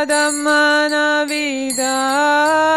[0.00, 2.69] Adamana Vida.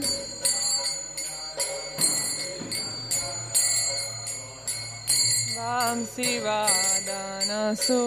[5.56, 8.02] Vam Shiva Shivadanasu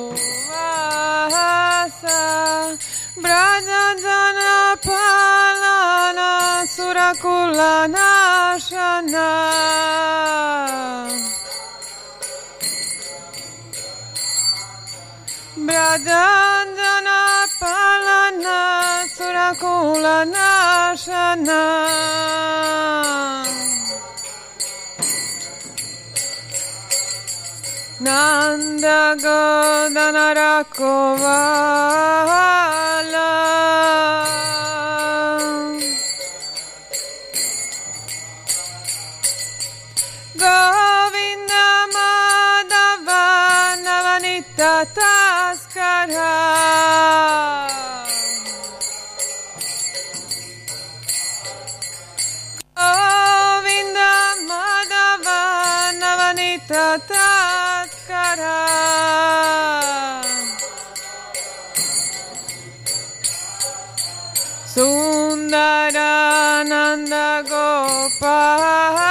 [0.47, 2.69] Vahatsam
[3.23, 6.29] Brajajana Palana
[6.73, 9.29] Surakula Nashana
[16.01, 17.17] Brajajana
[17.59, 18.59] Palana
[19.15, 21.61] Surakula Nashana
[28.01, 31.21] Nanda Godana Rakovala
[40.33, 43.25] Govinda Madhava
[43.85, 46.33] Navanita Taskara
[64.81, 69.10] Sundarananda Gopal.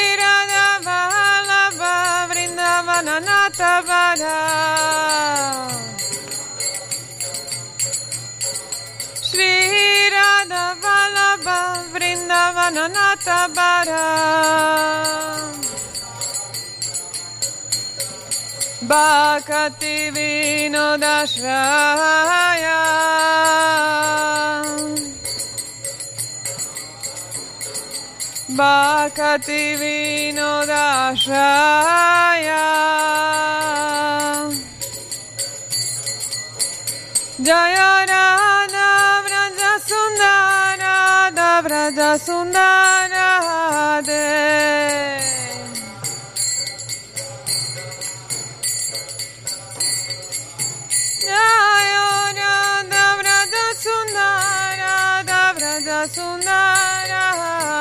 [3.01, 4.37] Vrindavana Natavada
[9.21, 9.53] Shri
[10.13, 11.59] Radha Vallabha
[11.91, 14.03] Vrindavana Natavada
[18.89, 22.79] Bhakati Vinodashraya
[28.57, 32.67] Bhakati Vinodashraya
[37.39, 38.89] Jaya Radha
[39.23, 44.27] Vraja Sundara Radha Vraja Sundara Radhe
[51.23, 52.07] Jaya
[52.37, 54.93] Radha Vraja Sundara
[55.25, 57.00] Radha Vraja Sundara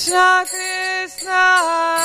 [0.00, 1.99] Krishna Krishna.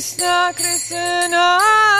[0.00, 1.99] Krishna Krishna.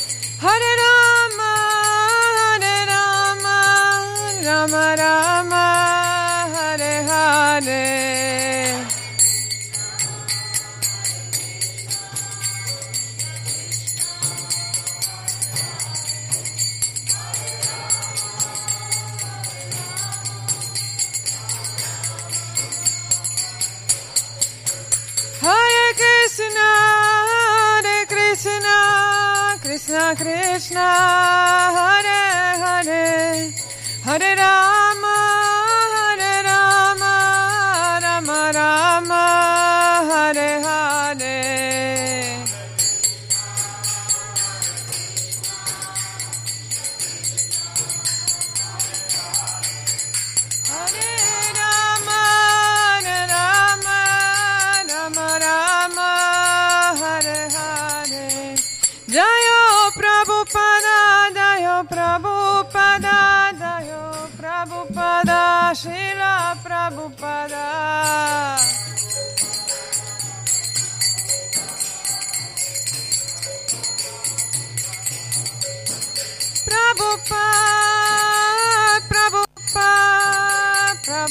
[29.91, 30.79] Krishna
[31.75, 33.53] Hare Hare
[34.05, 34.80] Hare Rama.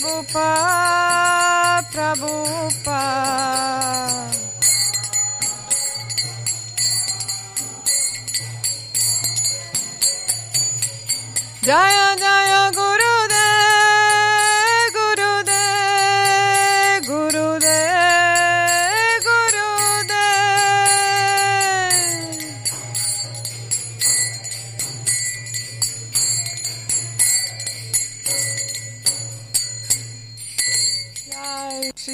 [0.01, 3.01] Prabhupada, Prabhupada.
[11.61, 12.10] Jaya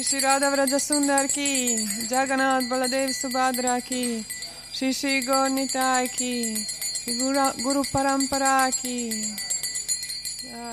[0.07, 1.51] Shri राधा व्रज सुंदर की
[2.07, 4.03] जगन्नाथ बलदेव सुभद्रा की
[4.75, 7.15] श्री श्री गौर निताय की श्री
[7.63, 8.99] गुरु परंपरा की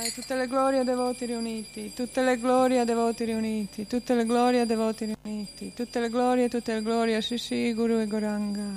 [0.04, 4.24] e tutte le glorie a devoti riuniti, tutte le glorie a devoti riuniti, tutte le
[4.24, 8.68] glorie a devoti riuniti, tutte le glorie, tutte le glorie a Shishi Guru e Goranga.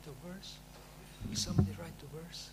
[0.00, 0.54] Write a verse?
[1.28, 2.50] Will somebody write the verse?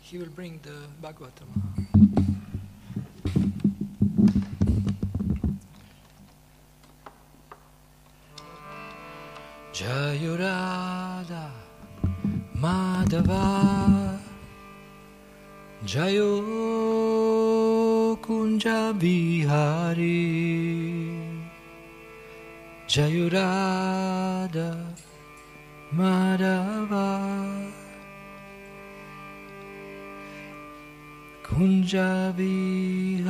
[0.00, 1.83] He will bring the Bhagavatam.
[22.94, 24.70] Jayurada
[25.98, 27.10] Madhava
[31.42, 33.26] Kunja Bihari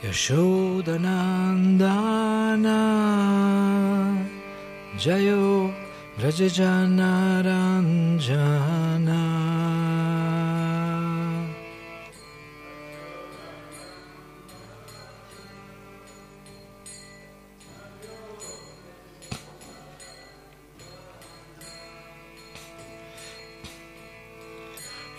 [0.03, 2.77] Yashodanandana
[4.97, 5.64] Jayo
[6.25, 9.21] Rajajanaranjana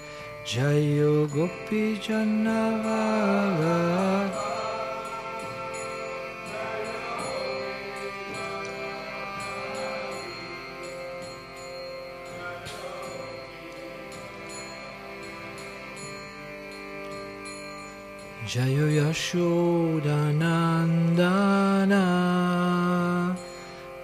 [0.47, 3.83] Jayo Gopi Janavala
[18.47, 21.62] Jayo Yashodanandana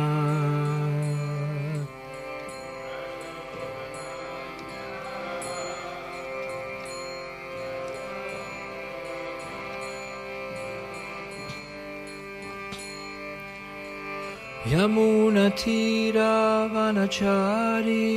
[14.64, 18.08] Yamuna Tira Vanachari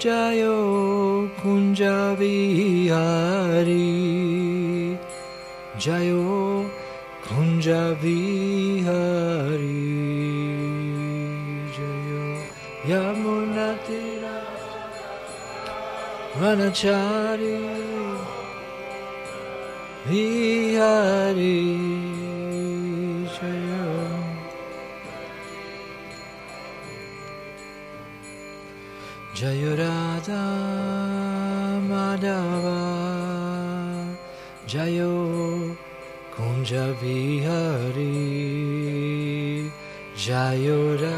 [0.00, 3.78] Jayo Kunja Vihari
[5.78, 6.37] Jayo
[7.68, 9.60] Kunja Vihari
[11.76, 12.24] Jayo
[12.88, 14.36] Yamuna Tira
[16.40, 17.58] Vanachari
[20.08, 21.60] Vihari
[23.36, 23.84] Jayo
[29.34, 30.42] Jayurada
[31.90, 32.80] Madhava
[34.66, 35.17] Jayo
[36.68, 38.04] Kunja Vihari
[40.14, 41.16] Jayura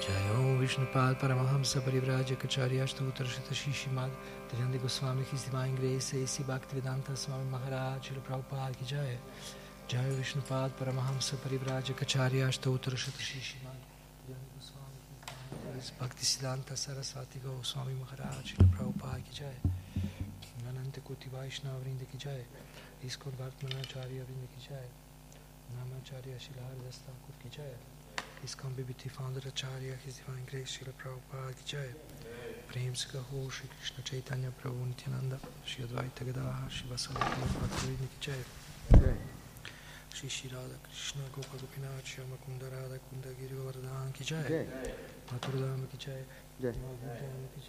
[0.00, 4.10] Jayo Paramahamsa Parivrajakacharya Ashtotarshita Shishimad
[4.48, 6.42] Trinandi Goswami His Divine Grace A.C.
[6.42, 9.18] Bhaktivedanta Swami Maharaj Srila Prabhupada Ki Jai
[9.90, 13.78] जय विष्णुपाद परमहंस परिव्राजकाचार्य अष्टोत्तर श्री श्रीमान
[16.00, 19.60] भक्ति सिद्धांत सरस्वती गौ स्वामी महाराज प्रभुपा की जय।
[20.68, 22.46] अनंत कोटि वैष्णव वृंद की जय।
[23.04, 24.90] इसको भक्त मनाचार्य वृंद की जय।
[25.70, 27.78] नामाचार्य शिलहर दस्ताकुर की जय।
[28.44, 31.94] इसको विभिति founder Acharya his divine grace Srila Prabhupada की जय।
[32.72, 38.32] प्रेम से कहो, श्री कृष्ण चैतन्य प्रभु नित्यानंद। श्री अद्वैत गदा, श्री सदी भक्त की
[38.32, 38.44] जय।
[39.00, 39.39] जय।
[40.16, 44.62] श्री श्री राधा कृष्ण गोपाल गोपीनाथ श्याम कुंद राधा कुंद गिरिवर्धन की जय
[45.32, 46.20] मथुर धाम की जय
[46.62, 47.60] धाम की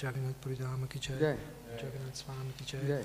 [0.00, 1.36] जगन्नाथपुरी धाम की जय
[1.80, 3.04] जगन्नाथ स्वामी की जय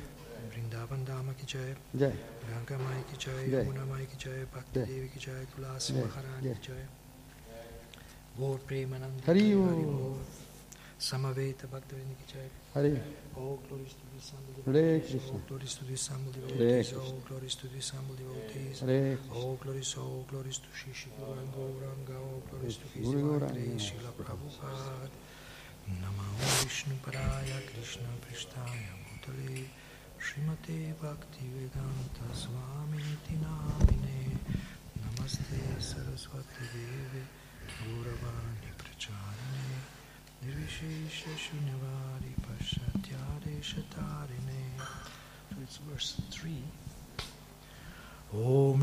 [0.53, 5.19] वृंदावन धाम की जय गंगा माई की जय। यमुना माई की जय भक्ति। देवी की
[5.25, 6.87] जय तुलसी महारानी की जय
[8.39, 9.45] गौर प्रेमानंद Hari
[11.01, 12.51] Samaveta Bhaktivinoda Kichari.
[12.75, 13.01] Hare.
[13.35, 14.61] Oh, glory to the Sambaldi.
[14.69, 15.31] Hare Krishna.
[15.33, 16.39] Oh, to the Sambaldi.
[16.59, 16.99] Hare Krishna.
[17.01, 18.23] Oh, to the Sambaldi.
[18.85, 19.33] Hare Krishna.
[19.33, 22.15] Oh, glory so, to Shishi Guru Gauranga.
[22.21, 25.09] Oh, glory to His Divine Shila Prabhupada.
[25.89, 29.65] Namo Vishnu Paraya Krishna Prishtaya Mutale
[30.19, 34.37] Srimate Bhaktivedanta Swami Tinamine
[35.01, 37.25] Namaste Saraswati Devi.
[37.65, 40.00] Gauravani Pracharane
[40.41, 44.61] Nirvishesha Shunyavadi Pashatyare Shatarine
[45.49, 46.63] So it's verse 3
[48.33, 48.79] Om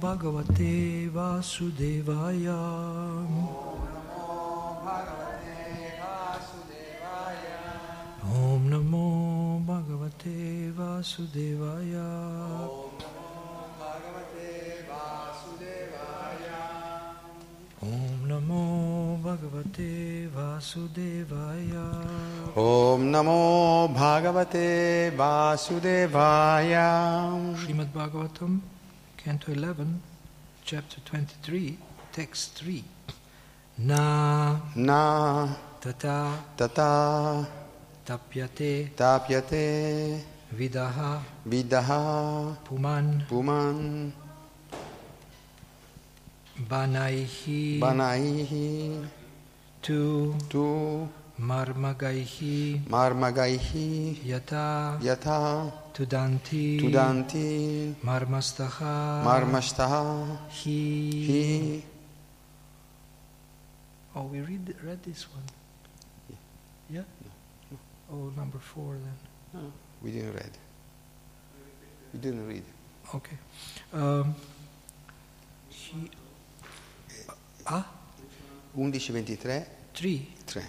[0.00, 2.58] Bhagavate Vasudevaya.
[8.22, 8.70] Om
[9.66, 12.08] Bhagavate Vasudevaya.
[12.68, 12.79] Om
[19.30, 19.90] भगवते
[20.34, 21.72] वासुदेवाय।
[22.58, 23.42] ओम नमो
[23.94, 24.68] भागवते
[25.18, 26.72] वासुदेवाय।
[27.62, 28.56] Srimad Bhagavatam
[29.20, 29.92] canto 11
[30.66, 31.68] chapter 23
[32.16, 32.80] text 3
[33.90, 34.02] ना
[34.78, 35.02] ना
[35.86, 36.16] तथा
[36.62, 36.90] तथा
[38.08, 39.66] तप्यते तप्यते
[40.58, 40.98] विदः
[41.46, 41.88] विदः
[42.68, 43.78] पुमान पुमान
[46.70, 48.66] बनाई ही बनाई ही
[49.82, 60.80] tu, tu marmagaihi, marmagaihi, yata, yata, tudanti, tudanti, marmastaha, marmastaha, hi,
[61.28, 61.82] hi.
[64.14, 65.48] Oh, we read read this one.
[66.28, 66.36] Yeah.
[67.00, 67.04] yeah?
[67.70, 67.78] No.
[68.12, 69.18] Oh, number four then.
[69.54, 70.54] No, we didn't read.
[72.12, 72.64] We didn't read.
[73.14, 73.38] Okay.
[73.94, 74.34] Um,
[75.70, 76.10] he,
[77.28, 77.32] uh,
[77.66, 77.99] ah.
[78.80, 80.26] 11.23, three.
[80.46, 80.62] 3.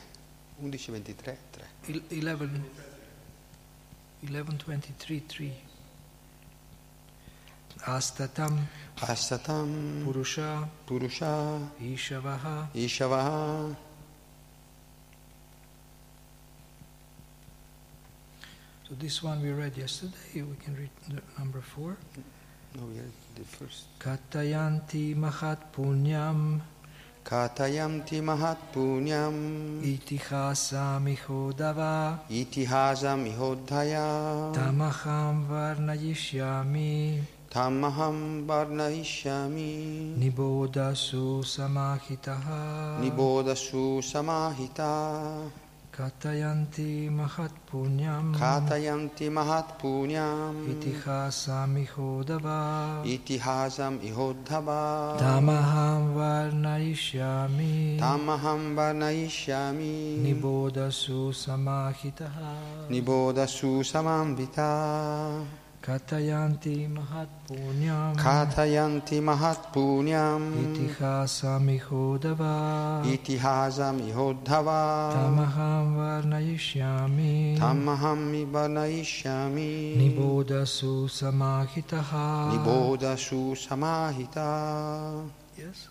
[0.61, 1.63] 11.23, 3.
[1.89, 2.63] El- 11,
[4.25, 5.51] 11.23, 3.
[7.87, 8.59] Astatam
[8.97, 13.75] Astatam Purusha Purusha Ishavaha Ishavaha
[18.87, 20.13] So this one we read yesterday.
[20.43, 20.91] We can read
[21.39, 21.97] number four.
[22.75, 23.85] No, we read the first.
[23.99, 26.61] Katayanti Mahat Punyam
[27.23, 37.21] Katayamti Mahat Punyam Itihasamihodava Itihasam Ihodhaya Tamaham Varnayishyami.
[37.51, 43.03] Tamaham Varnaishyami Nibodasu Samahitaha.
[43.03, 45.51] Nibodasu Samahita
[46.01, 48.33] Katayanti Mahat Punyam.
[48.33, 50.65] Katayanti Mahat Punyam.
[50.65, 55.13] Itihasamihodava Itihasam Ihodhava.
[55.21, 58.01] Tamaham Varnayishyami.
[58.01, 62.89] Tamaham Varnaishyami Nibodasu Samahitaha.
[62.89, 65.37] Nibodasu Samambita
[65.81, 68.13] Katayanti Mahat Punyam.
[68.15, 70.53] Katayanti Mahat Punyam.
[70.53, 77.57] Itihasamihodava Itihasam Ihodhava Tamaham Varnayishyami.
[77.57, 82.53] Tamaham Ibanayishyami Nibodasu Samahitaha.
[82.53, 85.25] Nibodasu Samahita.
[85.57, 85.89] Yes.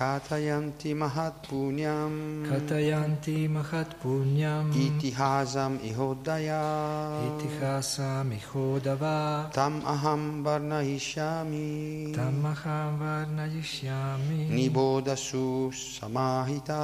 [0.00, 15.68] Katayanti Mahat Punyam Katayanti Mahat Punyam Itihasam Ihodaya Itihasamihodava Tam Aham Varnahishyami Tamaham Varnayishyami Nibodasu
[15.68, 16.80] Samahita.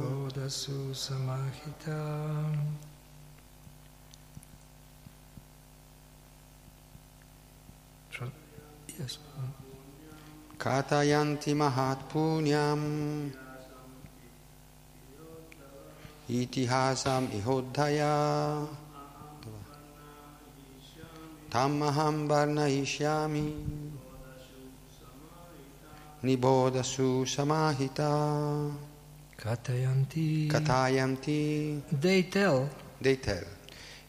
[0.00, 2.00] Nibodasu Samahita.
[8.98, 9.18] Yes.
[10.62, 13.32] Katayanti Mahat Punyam
[16.30, 18.64] Itihasam Ihodhaya
[21.50, 23.52] Tammaham Varnayishyami
[26.22, 28.70] Niboda su Samahita
[29.36, 30.46] Katayanti.
[30.46, 31.82] Katayanti.
[31.90, 32.70] They tell.
[33.00, 33.44] Dei Tel.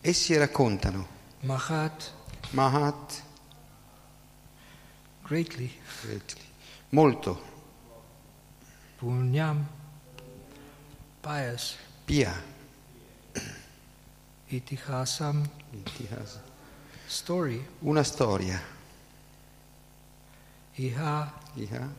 [0.03, 1.07] Essi raccontano.
[1.41, 2.11] Mahat.
[2.51, 3.23] Mahat.
[5.23, 5.71] Greatly.
[6.03, 6.42] Greatly,
[6.93, 7.41] molto.
[8.97, 9.67] Punyam.
[11.21, 11.75] Pious.
[12.05, 12.33] Pia.
[14.47, 15.43] Itihasam.
[15.73, 16.41] Itihasa.
[17.07, 17.63] story.
[17.81, 18.59] Una storia.
[20.75, 21.33] Iha.
[21.55, 21.89] Iha,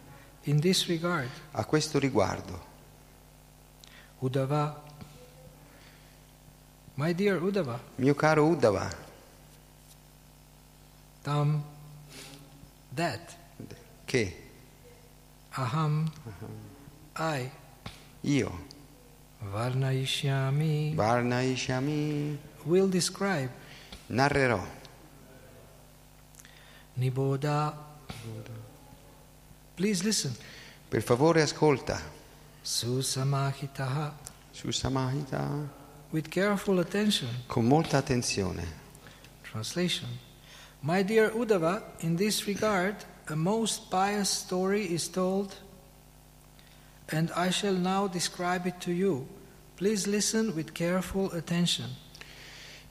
[0.44, 1.30] in this regard.
[1.52, 2.72] A questo riguardo.
[4.20, 4.82] Udava
[6.96, 8.90] My dear Udava Mio caro Uddhava,
[11.22, 11.62] Tam.
[12.94, 13.36] That.
[14.04, 14.43] Che
[15.56, 16.10] Aham.
[17.16, 17.50] I
[18.22, 18.50] io,
[19.40, 23.50] Varnayishyami Varnaishami, will describe.
[24.08, 24.60] Narrerò.
[26.96, 27.74] Niboda.
[29.76, 30.34] Please listen.
[30.88, 32.00] Per favore ascolta.
[32.62, 34.12] Susamahitaha.
[34.50, 35.82] Su Samahita
[36.14, 37.28] with careful attention.
[37.46, 38.64] Con molta attenzione.
[39.42, 40.08] Translation.
[40.80, 45.54] My dear Uddhava, in this regard, a most pious story is told,
[47.10, 49.26] and I shall now describe it to you.
[49.76, 51.88] Please listen with careful attention.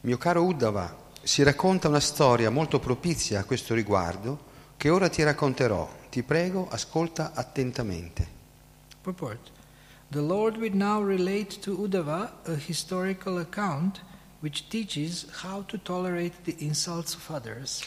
[0.01, 5.23] Mio caro Uddhava, si racconta una storia molto propizia a questo riguardo che ora ti
[5.23, 5.89] racconterò.
[6.09, 8.27] Ti prego, ascolta attentamente.
[9.01, 9.51] Purport
[10.09, 14.01] The Lord will now relate to Uddhava a historical account
[14.41, 17.81] which teaches how to tolerate the insults of others.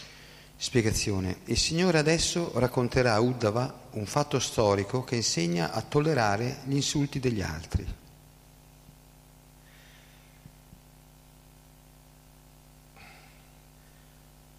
[0.59, 1.41] Spiegazione.
[1.45, 7.21] Il Signore adesso racconterà a Uddhava un fatto storico che insegna a tollerare gli insulti
[7.21, 7.87] degli altri.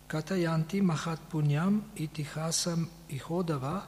[0.08, 3.86] Katayanti mahat punyam itihasam ihodava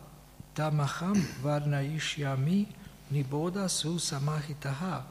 [0.54, 2.68] tamaham varnayishyami
[3.10, 5.06] niboda su samahitaha.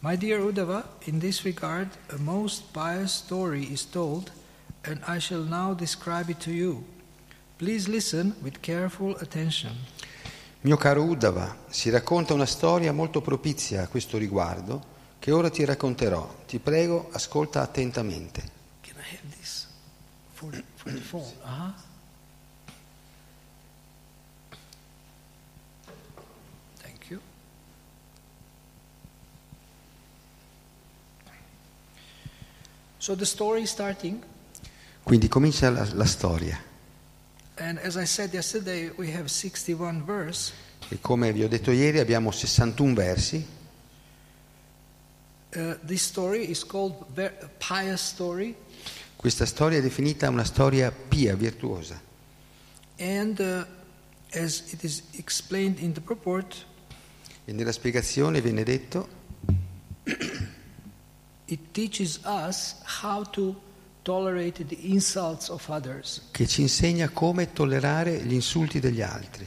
[0.00, 4.30] My dear Uddhava, in this regard, a most pious story is told,
[4.86, 6.84] and I shall now describe it to you.
[7.58, 9.72] Please listen with careful attention.
[10.62, 15.64] Mio caro Uddhava, si racconta una storia molto propizia a questo riguardo che ora ti
[15.64, 16.42] racconterò.
[16.46, 18.42] Ti prego, ascolta attentamente.
[18.82, 19.66] Can I have this
[20.32, 21.32] for, for the phone?
[21.44, 21.72] Uh-huh.
[26.82, 27.20] Thank you.
[32.98, 34.22] So the story is starting,
[35.06, 36.60] Quindi comincia la, la storia
[37.58, 40.52] and as I said yesterday, we have 61 verse.
[40.88, 43.46] e come vi ho detto ieri abbiamo 61 versi.
[45.54, 45.76] Uh,
[49.16, 51.98] Questa storia è definita una storia pia, virtuosa.
[52.98, 53.64] and uh,
[56.02, 56.66] purport,
[57.44, 59.08] E nella spiegazione viene detto
[61.46, 63.54] it teaches us how to
[66.30, 69.46] che ci insegna come tollerare gli insulti degli altri.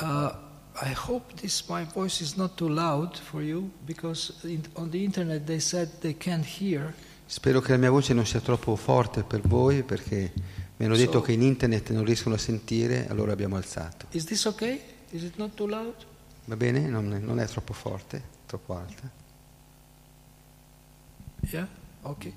[0.00, 0.44] Uh,
[0.82, 5.02] I hope this my voice is not too loud for you because in, on the
[5.02, 6.92] internet they said they can't hear.
[7.24, 10.32] Spero che la mia voce non sia troppo forte per voi perché
[10.76, 14.06] mi hanno detto So- che in internet non riescono a sentire, allora abbiamo alzato.
[14.10, 14.80] Is this okay?
[15.10, 15.94] Is it not too loud?
[16.44, 16.80] Va bene?
[16.80, 19.10] Non è, non è troppo forte, troppo alta.
[21.50, 21.66] Yeah?
[22.02, 22.34] Okay.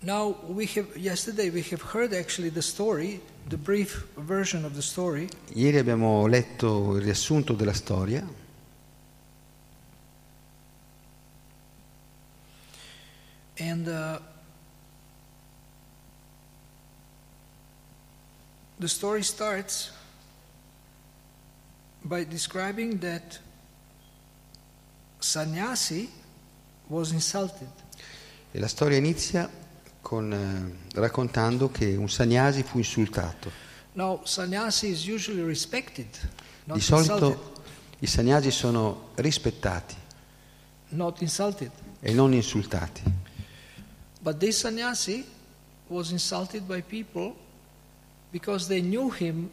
[0.00, 4.82] Now we have yesterday we have heard actually the story, the brief version of the
[4.82, 8.24] story, Ieri abbiamo letto il riassunto della storia
[13.58, 14.20] and uh,
[18.78, 19.90] the story starts
[22.04, 23.40] by describing that
[25.18, 26.08] sannyasi
[26.86, 27.68] was insulted.
[28.52, 29.50] e la storia inizia
[30.08, 33.50] con, eh, raccontando che un sagnasi fu insultato.
[34.24, 34.94] Sannyasi
[36.64, 37.52] not Di solito
[37.98, 39.94] i sagnasi sono rispettati
[42.00, 43.02] e non insultati.
[44.20, 45.26] But this sannyasi
[45.88, 47.34] was insulted by people
[48.30, 49.50] because they knew him.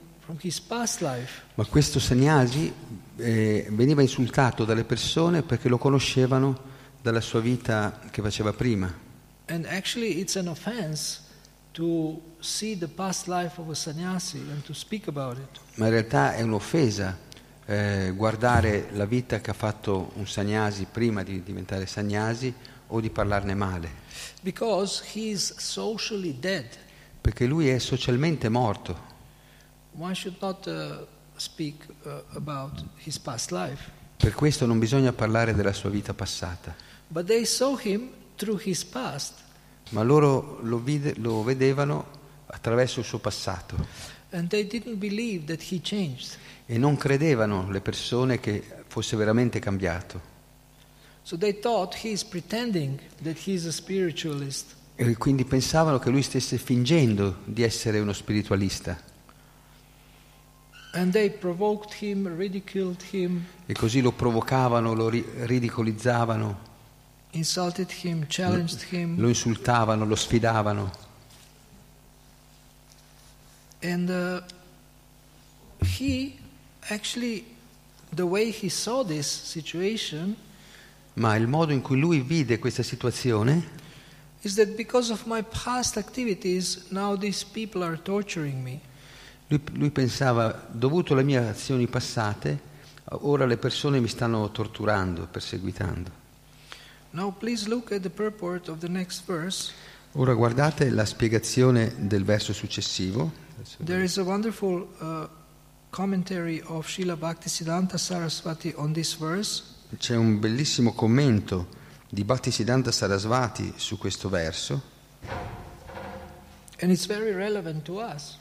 [1.53, 2.73] Ma questo sagnasi
[3.17, 6.57] eh, veniva insultato dalle persone perché lo conoscevano
[6.99, 9.04] dalla sua vita che faceva prima.
[9.47, 11.21] And actually, it's an offense
[11.73, 15.59] to see the past life of a sannyasi and to speak about it.
[15.75, 17.17] Ma in realtà è un'offesa
[17.65, 22.53] eh, guardare la vita che ha fatto un sagnasi prima di diventare sagnasi
[22.87, 23.89] o di parlarne male,
[24.41, 26.65] Because he's socially dead.
[27.21, 29.13] perché lui è socialmente morto.
[29.97, 31.05] One should not uh,
[31.35, 33.91] speak uh, about his past life.
[34.17, 36.75] Per questo non bisogna parlare della sua vita passata.
[37.07, 39.33] But they saw him through his past.
[39.89, 42.05] Ma loro lo, vide- lo vedevano
[42.47, 43.75] attraverso il suo passato
[44.31, 46.37] And they didn't believe that he changed.
[46.65, 50.33] e non credevano le persone che fosse veramente cambiato.
[51.21, 54.75] So they thought he's pretending that he's a spiritualist.
[54.95, 58.97] E quindi pensavano che lui stesse fingendo di essere uno spiritualista
[60.93, 66.59] And they provoked him, ridiculed him, e così lo provocavano, lo ri- ridicolizzavano,
[68.89, 70.91] him, lo insultavano, lo sfidavano.
[73.81, 74.41] And uh,
[75.85, 76.37] he
[76.89, 77.45] actually,
[78.11, 80.35] the way he saw this situation
[81.15, 83.83] Ma il modo in cui lui vide questa situazione
[84.41, 88.79] is that because of my past activities, now these people are torturing me.
[89.47, 92.59] Lui, lui pensava, dovuto alle mie azioni passate,
[93.21, 96.23] ora le persone mi stanno torturando, perseguitando.
[100.17, 103.31] Ora guardate la spiegazione del verso successivo.
[103.83, 105.27] There is a wonderful uh,
[105.89, 109.63] commentary of Srila Bhaktisiddhanta Saraswati on this verse.
[109.97, 111.67] C'è un bellissimo commento
[112.09, 114.81] di Bhaktisiddhanta Sarasvati su questo verso,
[116.81, 118.37] And it's very relevant to us.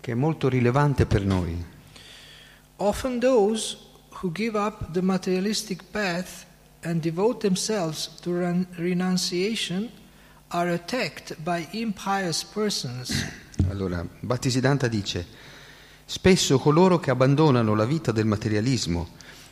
[0.00, 1.64] che è molto rilevante per noi.
[2.78, 3.76] Often those
[4.20, 6.45] who give up the materialistic path
[6.86, 9.90] and devote themselves to ren- renunciation
[10.52, 13.24] are attacked by impious persons.
[13.68, 15.26] Allora, Bhaktisiddhanta dice,
[16.04, 19.08] spesso coloro che abbandonano la vita del materialismo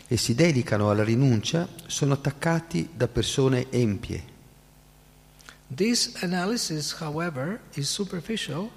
[0.06, 4.32] e si dedicano alla rinuncia sono attaccati da persone empie.
[5.74, 8.70] This analysis, however, is superficial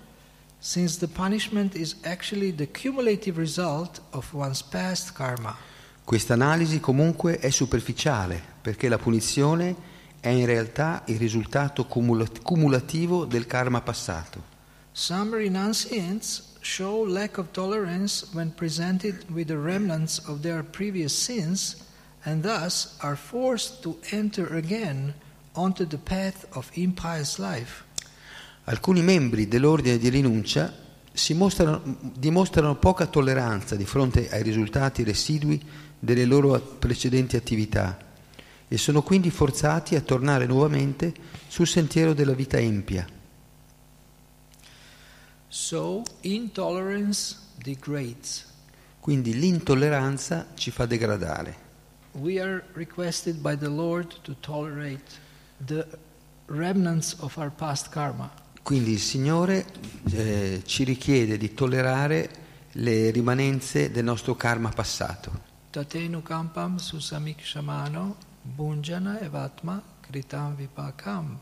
[0.59, 5.55] since the punishment is actually the cumulative result of one's past karma.
[6.07, 9.75] Questa analisi comunque è superficiale perché la punizione
[10.21, 14.41] è in realtà il risultato cumula- cumulativo del karma passato.
[14.93, 21.75] Some renunciants show lack of tolerance when presented with the remnants of their previous sins
[22.21, 25.13] and thus are forced to enter again
[25.55, 27.83] onto the path of impious life.
[28.63, 30.73] Alcuni membri dell'ordine di rinuncia
[32.13, 35.59] dimostrano poca tolleranza di fronte ai risultati residui
[35.99, 37.97] delle loro precedenti attività
[38.67, 41.13] e sono quindi forzati a tornare nuovamente
[41.47, 43.07] sul sentiero della vita empia.
[45.47, 46.03] So.
[48.99, 51.65] Quindi l'intolleranza ci fa degradare.
[52.11, 55.03] We are requested by the Lord to tolerate
[55.65, 55.87] the
[56.47, 58.29] remnants of our past karma.
[58.61, 59.65] Quindi il Signore
[60.11, 62.29] eh, ci richiede di tollerare
[62.73, 65.46] le rimanenze del nostro karma passato.
[65.81, 68.15] Tatenu kampam susamik shamano
[68.57, 71.37] bunjana evatma kritam vipakam.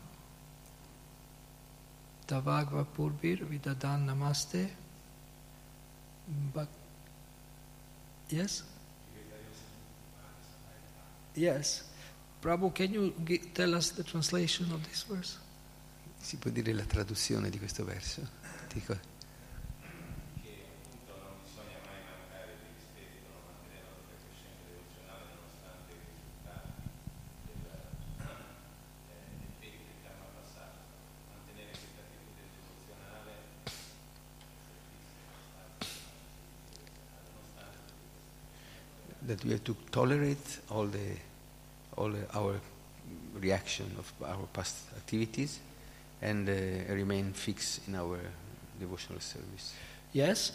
[2.28, 4.68] Tavagva purbir vidadan namaste.
[6.54, 6.68] Bak-
[8.28, 8.62] yes?
[11.34, 11.84] Yes.
[12.42, 15.38] Prabhu, can you gi- tell us the translation of this verse?
[16.20, 18.20] Si può dire la traduzione di questo verso?
[18.70, 18.98] Dico-
[39.66, 41.18] to tolerate all the
[41.96, 42.60] all our
[43.40, 45.58] reaction of our past activities
[46.22, 48.18] and uh, remain fixed in our
[48.78, 49.74] devotional service.
[50.12, 50.52] Yes.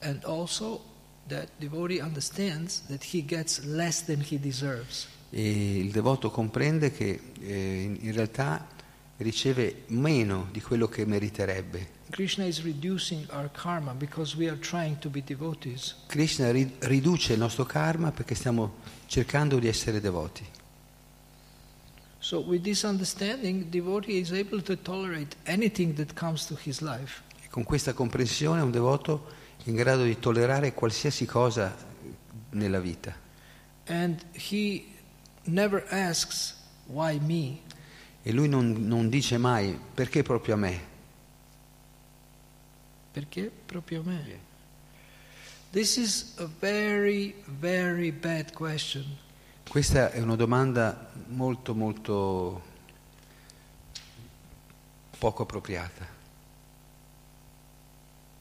[0.00, 0.80] And also
[1.28, 5.08] that devotee understands that he gets less than he deserves.
[5.30, 8.66] E il devoto comprende che eh, in realtà
[9.18, 12.00] riceve meno di quello che meriterebbe.
[12.12, 15.94] Krishna is reducing our karma because we are trying to be devotees.
[16.08, 18.74] Krishna ri- riduce il nostro karma perché stiamo
[19.06, 20.46] cercando di essere devoti.
[22.18, 27.22] So, with this understanding, devotee is able to tolerate anything that comes to his life.
[27.42, 29.28] E con questa comprensione un devoto
[29.64, 31.74] è in grado di tollerare qualsiasi cosa
[32.50, 33.16] nella vita.
[33.86, 34.84] And he
[35.44, 36.56] never asks,
[36.88, 37.60] Why me?
[38.22, 40.90] E lui non, non dice mai perché proprio a me.
[43.12, 44.50] Perché proprio me?
[45.70, 49.04] This is a very, very bad question.
[49.68, 52.62] Questa è una domanda molto molto
[55.18, 56.06] poco appropriata.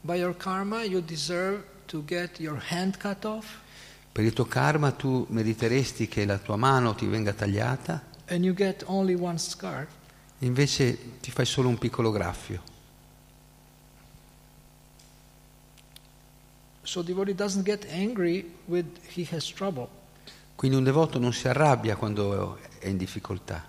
[0.03, 3.59] by your karma, you deserve to get your hand cut off,
[4.17, 8.03] Per il tuo karma tu meriteresti che la tua mano ti venga tagliata,
[9.37, 9.87] scar.
[10.39, 12.63] invece ti fai solo un piccolo graffio.
[16.81, 17.05] So.
[20.55, 23.69] Quindi un devoto non si arrabbia quando è in difficoltà,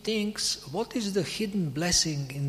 [0.00, 2.48] thinks, in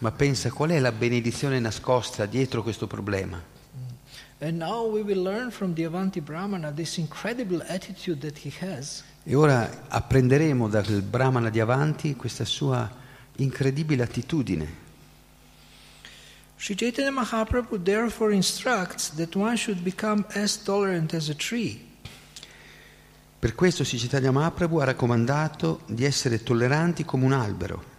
[0.00, 3.56] ma pensa qual è la benedizione nascosta dietro questo problema.
[9.24, 12.88] E ora apprenderemo dal Brahmana di avanti questa sua
[13.36, 14.86] incredibile attitudine.
[16.56, 21.86] Sri Chaitanya Mahaprabhu therefore instructs that one should become as tolerant as a tree.
[23.40, 27.97] Per questo Sri Chaitanya Mahaprabhu ha raccomandato di essere tolleranti come un albero.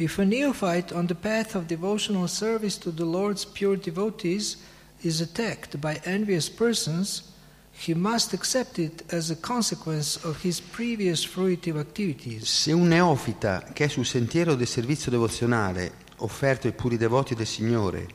[0.00, 4.56] If a neophyte on the path of devotional service to the Lord's pure devotees
[5.02, 7.22] is attacked by envious persons,
[7.70, 12.48] he must accept it as a consequence of his previous fruitive activities.
[12.48, 17.46] Se un neofita che è sul sentiero del servizio devozionale offerto ai puri devoti del
[17.46, 18.06] Signore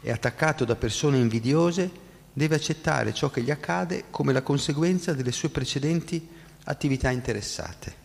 [0.00, 1.90] è attaccato da persone invidiose,
[2.32, 6.26] deve accettare ciò che gli accade come la conseguenza delle sue precedenti
[6.64, 8.03] attività interessate.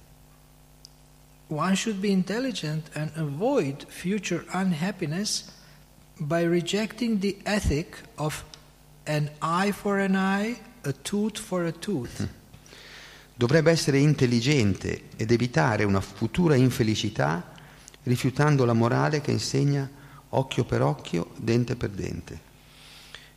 [1.49, 5.45] One should be intelligent and avoid future unhappiness
[6.19, 8.43] by rejecting the ethic of
[9.07, 12.27] an eye for an eye, a tooth for a tooth.
[13.35, 17.43] Dovrebbe essere intelligente ed evitare una futura infelicità
[18.03, 19.89] rifiutando la morale che insegna
[20.29, 22.39] occhio per occhio, dente per dente.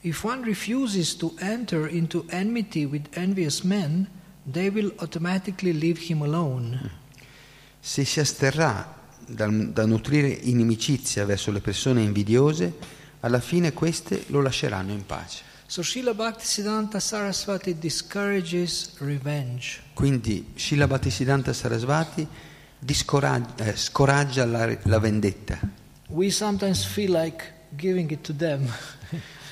[0.02, 4.06] If one refuses to enter into enmity with envious men,
[4.44, 7.00] they will automatically leave him alone.
[7.84, 8.94] Se si asterrà
[9.26, 12.72] da, da nutrire inimicizia verso le persone invidiose,
[13.20, 15.42] alla fine queste lo lasceranno in pace.
[15.66, 19.80] So Srila Bhaktisiddhanta Saraswati discourages revenge.
[19.94, 22.24] Quindi Srila Bhattisiddhanta Sarasvati
[22.84, 25.58] eh, scoraggia la, la vendetta.
[26.08, 28.70] We sometimes feel like giving it to them.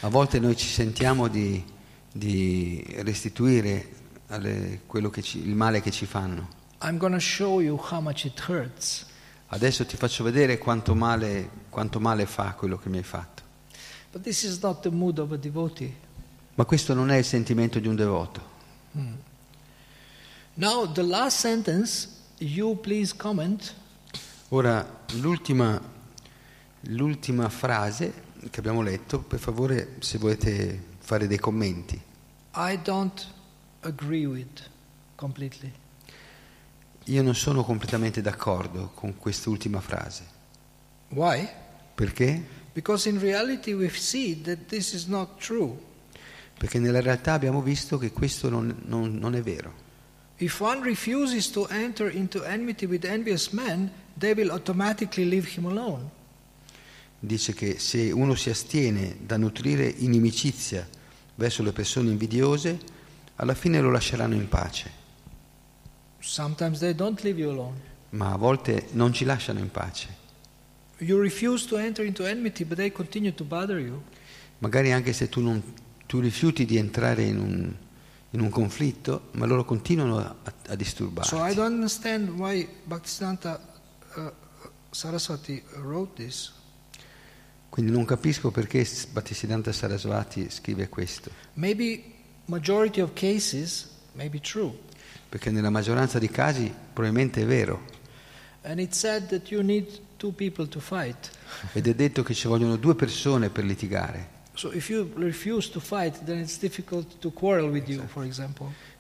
[0.03, 1.65] A volte noi ci sentiamo di,
[2.13, 3.89] di restituire
[4.29, 6.59] alle- quello che ci- il male che ci fanno.
[6.83, 9.07] I'm going to show you how much it hurts.
[9.49, 13.43] Adesso ti faccio vedere quanto male, quanto male fa quello che mi hai fatto.
[14.13, 15.95] But this is not the mood of a devotee.
[16.55, 18.49] Ma questo non è il sentimento di un devoto.
[20.55, 22.09] Now, the last sentence,
[22.39, 23.75] you please comment.
[24.49, 25.81] Ora, l'ultima,
[26.83, 28.13] l'ultima frase
[28.51, 32.01] che abbiamo letto, per favore, se volete fare dei commenti.
[32.55, 33.27] I don't
[33.81, 34.69] agree with
[35.17, 35.73] completely.
[37.11, 40.25] Io non sono completamente d'accordo con quest'ultima frase.
[41.09, 41.49] Why?
[41.93, 42.41] Perché?
[42.73, 45.77] Because in reality we see that this is not true.
[46.57, 49.89] Perché nella realtà abbiamo visto che questo non, non- non è vero.
[50.37, 55.67] If one refuses to enter into enmity with envious men, they will automatically leave him
[55.67, 56.09] alone.
[57.19, 60.89] Dice che se uno si astiene da nutrire inimicizia
[61.35, 62.79] verso le persone invidiose,
[63.35, 64.89] alla fine lo lasceranno in pace.
[64.89, 66.10] Sometimes they don't leave you alone.
[68.11, 70.19] Ma a volte non ci lasciano in pace.
[70.99, 74.03] You refuse to enter into enmity, but they continue to bother you.
[74.59, 75.63] Magari anche se tu, non,
[76.07, 77.75] tu rifiuti di entrare in un,
[78.31, 81.55] in un conflitto, ma loro continuano a, a So I disturbarti.
[81.55, 83.61] don't understand why Bhaktisiddhanta
[84.17, 84.31] uh,
[84.91, 86.53] Saraswati wrote this.
[87.71, 92.03] Quindi non capisco perché Bhattisiddhanta Sarasvati scrive questo, Maybe
[92.47, 94.77] majority of cases may be true.
[95.31, 97.83] Perché nella maggioranza dei casi probabilmente è vero.
[101.73, 104.39] Ed è detto che ci vogliono due persone per litigare.
[104.53, 104.71] So
[105.81, 106.21] fight,
[107.89, 108.07] you.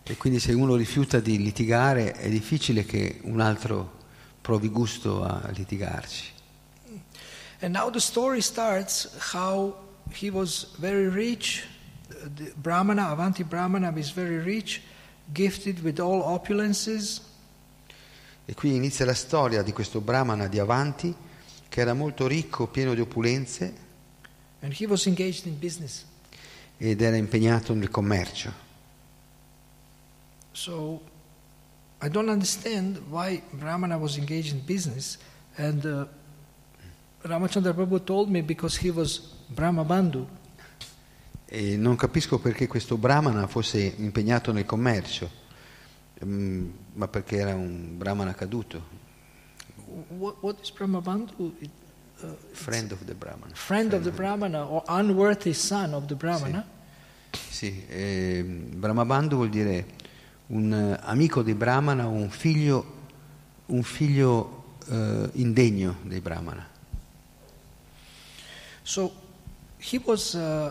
[0.05, 3.99] E quindi se uno rifiuta di litigare è difficile che un altro
[4.41, 6.39] provi gusto a litigarci.
[7.61, 9.77] And now the story starts how
[10.11, 11.67] he was very rich.
[12.09, 14.81] The Brahmana, Avanti Brahmana, is very rich,
[15.33, 17.21] gifted with all opulences.
[18.47, 21.15] E qui inizia la storia di questo brahmana di Avanti
[21.69, 23.89] che era molto ricco, pieno di opulenze
[24.63, 26.05] And he was engaged in business.
[26.77, 28.53] ed era impegnato nel commercio.
[30.53, 31.01] So
[32.03, 35.19] I don't understand why Brahmana was engaged in business.
[35.57, 36.07] And uh,
[37.23, 40.27] Ramachandra Prabhu told me because he was Brahma Bandhu.
[41.53, 45.29] E non capisco perché questo brahmana fosse impegnato nel commercio,
[46.25, 48.99] mm, ma perché era un brahmana caduto,
[50.09, 51.53] What, what is Brahma Bandhu?
[51.59, 51.71] It,
[52.23, 53.53] uh, friend of the brahmana.
[53.55, 56.65] friend of the Brahmana or unworthy son of the Brahmana.
[57.33, 59.87] Sì, eh, Brahmabandhu vuol dire
[60.49, 62.85] un eh, amico dei brahmana, un figlio,
[63.67, 66.69] un figlio eh, indegno dei brahmana.
[68.83, 69.13] So
[69.79, 70.71] he was, uh,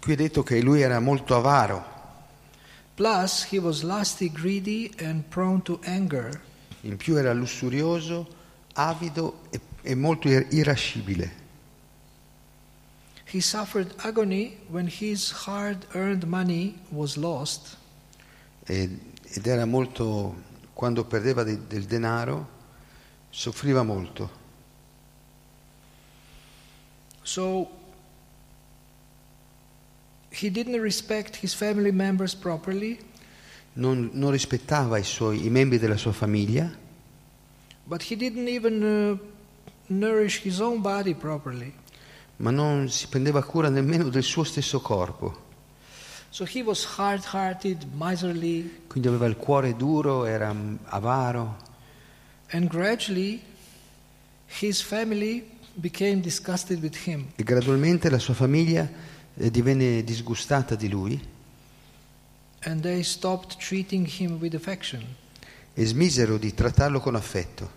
[0.00, 1.84] Qui è detto che lui era molto avaro,
[2.94, 6.40] plus he was lusty, greedy, and prone to anger.
[6.82, 8.26] in più era lussurioso,
[8.74, 11.44] avido e, e molto ir- irascibile.
[13.32, 17.76] He suffered agony when his hard earned money was lost.
[18.64, 20.34] Ed, ed era molto,
[20.74, 22.48] quando perdeva de- del denaro,
[23.30, 24.35] soffriva molto.
[27.26, 27.68] So
[30.30, 32.98] he didn't respect his family members properly,
[33.74, 36.72] Non, non rispettava i, suoi, i membri della sua famiglia,
[37.84, 39.18] but he didn't even uh,
[39.88, 41.74] nourish his own body properly.
[42.36, 45.44] ma non si prendeva cura nemmeno del suo stesso corpo.
[46.30, 50.54] So he was hard hearted, miserly, Quindi aveva il cuore duro, era
[50.84, 51.56] avaro
[52.52, 53.42] and gradually
[54.60, 57.26] his family became disgusted with him.
[57.36, 58.90] e gradualmente la sua famiglia
[59.34, 61.20] eh, divenne disgustata di lui
[62.60, 65.04] And they stopped treating him with affection.
[65.74, 67.70] e smisero di trattarlo con affetto.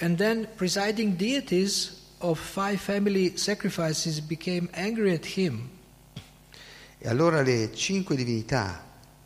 [0.00, 5.68] And then presiding deities of five family sacrifices became angry at him
[7.02, 8.84] E allora le cinque divinità,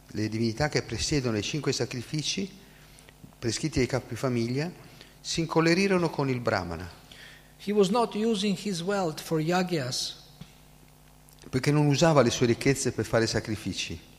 [0.08, 2.48] le divinità che presiedono i cinque sacrifici
[3.38, 4.70] prescritti ai capifamiglia,
[5.20, 6.88] si incollerirono con il Brahmana,
[7.58, 10.16] He was not using his wealth for yagyas,
[11.50, 14.12] perché non usava le sue ricchezze per fare sacrifici.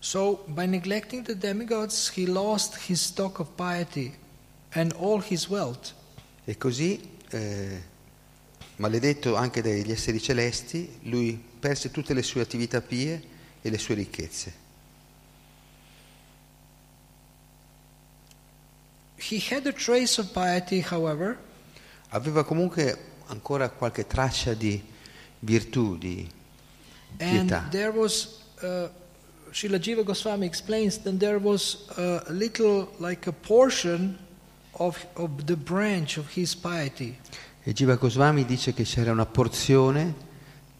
[0.00, 4.14] so by neglecting the demigods, he lost his stock of piety
[4.74, 5.94] and all his wealth.
[6.44, 7.00] E così,
[7.30, 7.82] eh,
[8.76, 13.22] maledetto anche dagli esseri celesti, lui perse tutte le sue attività pie
[13.62, 14.52] e le sue ricchezze.
[19.16, 19.21] He had a trace of
[20.32, 21.38] piety, however,
[22.10, 22.96] Aveva comunque
[23.28, 24.82] ancora qualche traccia di
[25.38, 26.28] virtù, di
[27.18, 27.68] and pietà.
[27.70, 28.40] there was.
[28.60, 28.88] Uh,
[29.50, 34.16] Srila Jiva Goswami explains that there was a little, like a portion
[34.78, 37.18] of, of the branch of his piety.
[37.62, 40.14] E Jiva Goswami dice che c'era una porzione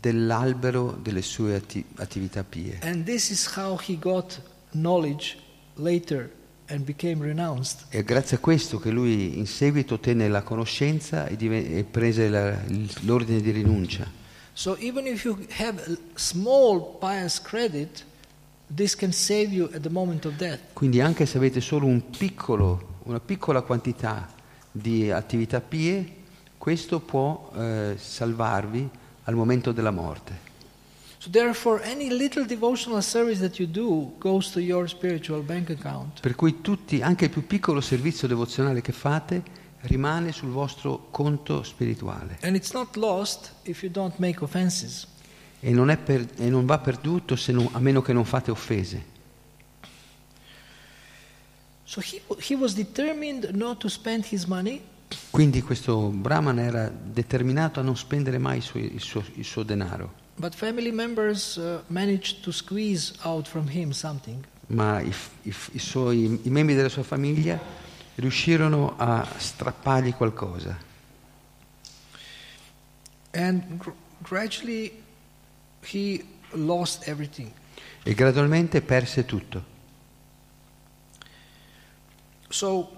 [0.00, 2.78] dell'albero delle sue atti- attività pie.
[2.82, 4.40] And this is how he got
[4.72, 5.36] knowledge
[5.74, 6.30] later.
[7.90, 12.28] E grazie a questo che lui in seguito ottenne la conoscenza e, dive- e prese
[12.28, 12.56] la-
[13.00, 14.10] l'ordine di rinuncia.
[14.54, 15.82] So even if you have
[16.14, 18.04] small pious credit,
[18.74, 20.60] this can save you at the moment of death.
[20.72, 24.28] Quindi anche se avete solo un piccolo, una piccola quantità
[24.70, 26.20] di attività pie,
[26.58, 28.88] questo può eh, salvarvi
[29.24, 30.50] al momento della morte.
[31.22, 36.18] So therefore, any little devotional service that you do goes to your spiritual bank account.
[36.20, 39.40] Per cui tutti, anche il più piccolo servizio devozionale che fate
[39.82, 45.06] rimane sul vostro conto spirituale And it's not lost if you don't make offenses.
[45.60, 48.50] e non, è per- e non va perduto se non- a meno che non fate
[48.50, 49.04] offese.
[51.84, 54.82] So he, he was determined not to spend his money,
[55.30, 59.62] Quindi questo Brahman era determinato a non spendere mai il suo, il suo- il suo
[59.62, 64.45] denaro, but family members uh, managed to squeeze out from him something.
[64.68, 65.12] ma i,
[65.43, 67.61] i i suoi- i membri della sua famiglia
[68.16, 70.78] riuscirono a strappargli qualcosa.
[73.35, 75.03] And gr- gradually
[75.83, 77.51] he lost everything.
[78.05, 79.64] E gradualmente perse tutto.
[82.51, 82.89] So,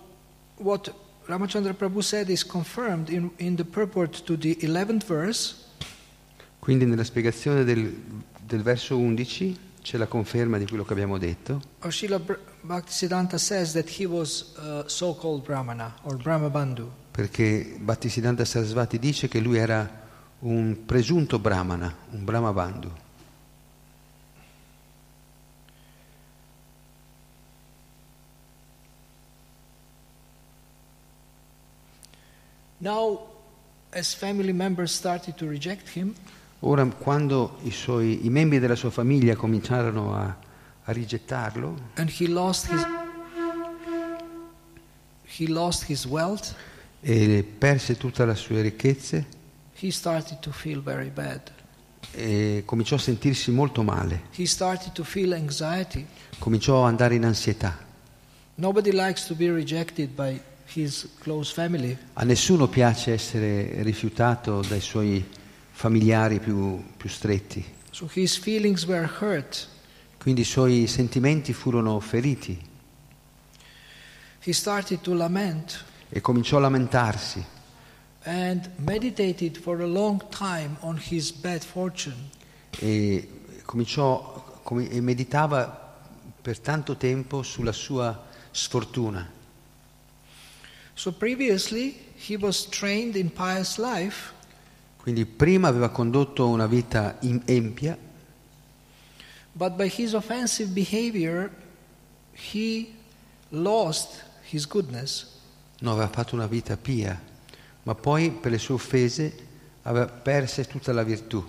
[0.56, 0.92] what
[1.26, 5.63] Ramachandra Prabhu said is confirmed in, in the purport to the 11th verse.
[6.64, 7.94] Quindi nella spiegazione del,
[8.40, 11.60] del verso 11 c'è la conferma di quello che abbiamo detto.
[11.88, 16.90] Srila Br- Bhaktisiddhanta says that he was uh, so-called Brahmana or Brahmabandhu.
[17.10, 20.08] perché Bhattisiddhanta Sarasvati dice che lui era
[20.38, 22.92] un presunto brahmana, un brahmabandhu.
[32.78, 33.26] Now,
[33.92, 36.14] as family members started to reject him,
[36.66, 40.34] Ora, quando i, suoi, i membri della sua famiglia cominciarono a,
[40.84, 41.90] a rigettarlo?
[45.90, 46.54] His wealth,
[47.02, 49.26] e perse tutte le sue ricchezze,
[52.12, 54.22] e cominciò a sentirsi molto male,
[56.38, 57.76] cominciò ad andare in ansietà.
[62.14, 65.42] A nessuno piace essere rifiutato dai suoi
[65.76, 68.06] familiari più, più stretti, So
[70.18, 72.58] quindi i suoi sentimenti furono feriti.
[76.08, 77.44] E cominciò a lamentarsi.
[82.80, 83.28] E
[83.64, 85.96] cominciò come- e meditava
[86.40, 89.28] per tanto tempo sulla sua sfortuna.
[90.94, 94.32] So previously he was trained in pious life,
[95.04, 97.94] Quindi prima aveva condotto una vita empia,
[99.52, 101.50] but by his offensive behavior
[102.32, 102.90] he
[103.50, 105.26] lost his goodness.
[105.80, 107.20] no, aveva fatto una vita pia,
[107.82, 109.36] ma poi per le sue offese
[109.82, 111.44] aveva perso tutta la virtù.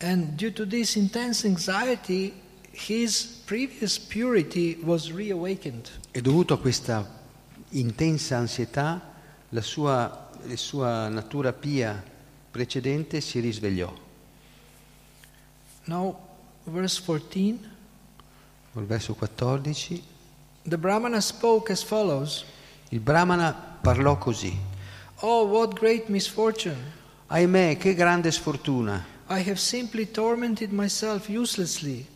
[0.00, 2.34] And due to this intense anxiety,
[2.70, 5.88] his previous purity was reawakened.
[6.10, 7.18] E dovuto a questa
[7.70, 9.00] intensa ansietà,
[9.48, 12.12] la sua, la sua natura pia
[12.56, 13.92] precedente si risvegliò.
[15.84, 16.18] Now,
[16.64, 17.74] verse 14
[18.74, 20.02] Al verso 14,
[20.62, 22.44] the Brahmana spoke as follows
[22.90, 24.56] il Brahmana parlò così.
[25.20, 26.76] Oh, what great misfortune!
[27.26, 29.04] Ahimè, che grande sfortuna!
[29.28, 32.06] I have simply tormented myself uselessly,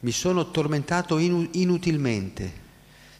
[0.00, 2.52] Mi sono tormentato inu- inutilmente,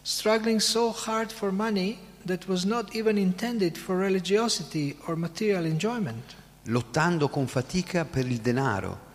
[0.01, 6.35] struggling so hard for money that was not even intended for religiosity or material enjoyment.
[6.63, 9.07] Lottando con fatica per il denaro,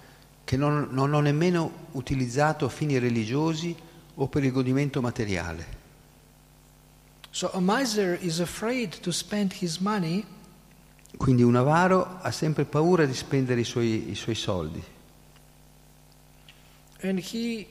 [0.45, 3.75] che non, non ho nemmeno utilizzato a fini religiosi
[4.15, 5.83] o per il godimento materiale.
[7.31, 10.25] So a miser is afraid to spend his money
[11.17, 14.83] Quindi un avaro ha sempre paura di spendere i suoi, i suoi soldi
[17.05, 17.67] and he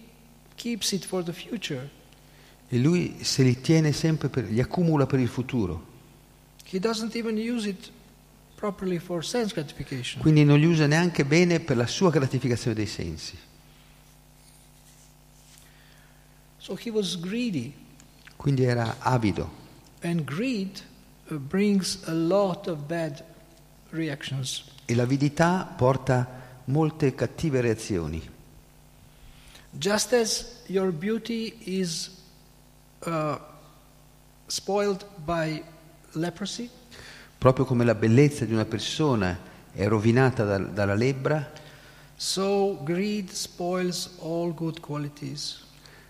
[0.55, 1.89] keeps it for the future.
[2.69, 5.91] e lui se li tiene sempre, per, li accumula per il futuro.
[6.65, 7.91] He doesn't even use it
[8.52, 8.52] properly for sense gratification.
[10.19, 13.37] Quindi non li usa neanche bene per la sua gratificazione dei sensi.
[16.57, 17.73] So he was greedy,
[18.37, 19.61] Quindi era avido
[20.01, 20.81] and greed
[21.29, 23.23] uh, brings a lot of bad
[23.91, 24.63] reactions.
[24.85, 28.21] e l'avidità porta molte cattive reazioni.
[29.71, 32.11] Just as your beauty is
[33.05, 33.37] uh,
[34.47, 35.63] spoiled by
[36.13, 36.69] leprosy,
[37.43, 39.37] Proprio come la bellezza di una persona
[39.73, 41.51] è rovinata dal- dalla lebbra,
[42.15, 42.81] so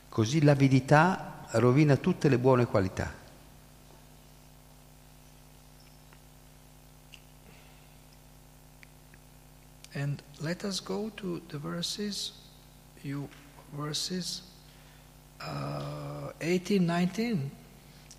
[0.09, 3.11] così l'avidità rovina tutte le buone qualità.
[9.93, 12.33] And let us go to the verses,
[13.01, 13.27] you
[13.71, 14.43] verses
[15.41, 17.49] uh, 18, 19.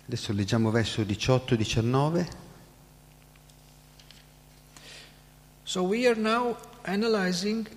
[0.05, 2.43] Adesso leggiamo verso 18 e 19.
[5.65, 7.67] So we are now analyzing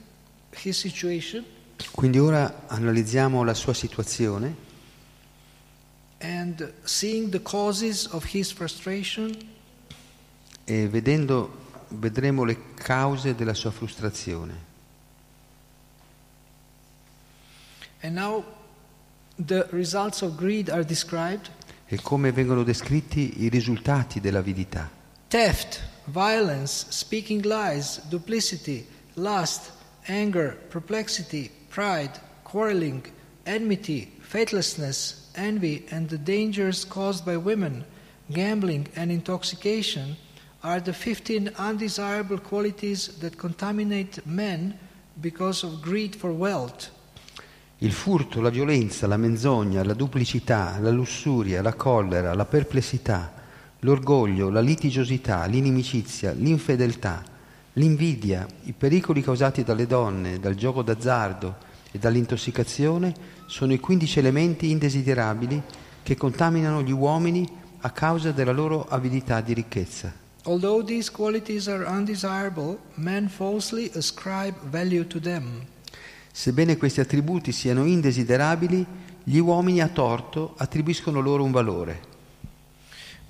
[0.63, 1.45] his situation
[1.93, 4.67] Quindi ora analizziamo la sua situazione
[6.19, 9.35] and seeing the causes of his frustration
[10.65, 14.67] e vedendo, vedremo le cause della sua frustrazione.
[18.01, 18.45] And now
[19.37, 21.51] the results of greed are described
[21.87, 24.91] e come vengono descritti i risultati dell'avidità.
[25.29, 28.87] theft, violence, speaking lies, duplicity,
[29.17, 29.73] lust,
[30.09, 33.05] anger, perplexity, pride, quarreling,
[33.47, 37.85] enmity, faithlessness, envy, and the dangers caused by women,
[38.33, 40.17] gambling, and intoxication
[40.63, 44.79] are the 15 undesirable qualities that contaminate men
[45.21, 46.91] because of greed for wealth.
[47.81, 53.38] Il furto, la violenza, la menzogna, la duplicità, la lussuria, la collera, la perplessità
[53.81, 57.23] l'orgoglio, la litigiosità, l'inimicizia, l'infedeltà,
[57.75, 61.57] l'invidia, i pericoli causati dalle donne, dal gioco d'azzardo
[61.93, 63.15] e dall'intossicazione
[63.47, 65.63] sono i 15 elementi indesiderabili
[66.03, 67.47] che contaminano gli uomini
[67.81, 70.13] a causa della loro avidità di ricchezza.
[70.45, 75.63] Although these qualities are undesirable, men falsely ascribe value to them.
[76.33, 78.85] Sebbene questi attributi siano indesiderabili,
[79.23, 82.08] gli uomini a torto attribuiscono loro un valore.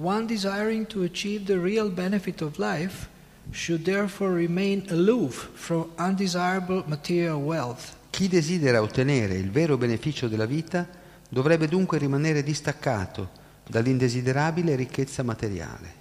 [0.00, 3.08] One desiring to achieve the real benefit of life
[3.50, 7.96] should therefore remain aloof from undesirable material wealth.
[8.10, 10.88] Chi desidera ottenere il vero beneficio della vita
[11.28, 13.28] dovrebbe dunque rimanere distaccato
[13.66, 15.92] dall'indesiderabile ricchezza materiale.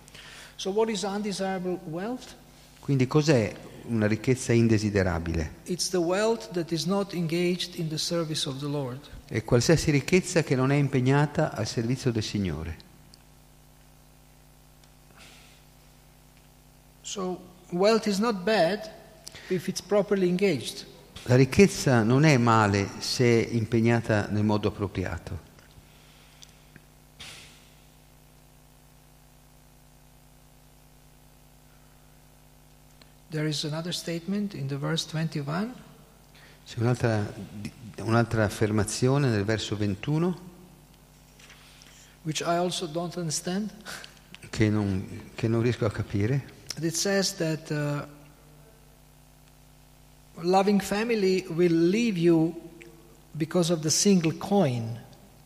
[0.57, 2.35] So, what is undesirable wealth?
[2.79, 3.51] Quindi cos'è
[3.87, 5.53] una ricchezza indesiderabile?
[5.63, 8.99] It's the wealth that is not engaged in the service of the Lord.
[9.27, 12.85] È qualsiasi ricchezza che non è impegnata al servizio del Signore.
[17.07, 17.39] So,
[17.71, 18.91] wealth is not bad
[19.49, 20.85] if it's properly engaged.
[21.23, 25.39] La ricchezza non è male se impegnata nel modo appropriato.
[33.29, 35.73] There is another statement in the verse 21
[36.65, 37.33] C'è un'altra,
[37.99, 40.39] un'altra affermazione nel verso 21
[42.23, 43.71] which I also don't understand.
[44.49, 46.55] che non, che non riesco a capire.
[46.77, 48.05] And It says that uh,
[50.43, 52.55] loving family will leave you
[53.35, 54.99] because of the single coin.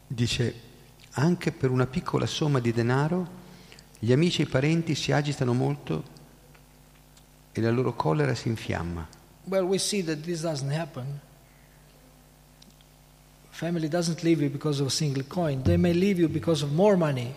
[0.08, 0.54] Dice,
[1.12, 3.40] anche per una piccola somma di denaro
[3.98, 6.04] gli amici e i parenti si agitano molto
[7.54, 9.08] e la loro collera si infiamma.
[9.46, 11.22] Well, we see that this doesn't happen.
[13.52, 15.62] Family doesn't leave you because of a single coin.
[15.62, 17.34] They may leave you because of more money.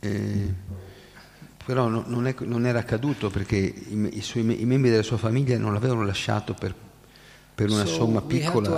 [0.00, 0.52] Eh,
[1.70, 5.18] però no- non, è- non era accaduto perché i, i suoi i membri della sua
[5.18, 6.74] famiglia non l'avevano lasciato per,
[7.54, 8.68] per una so somma piccola.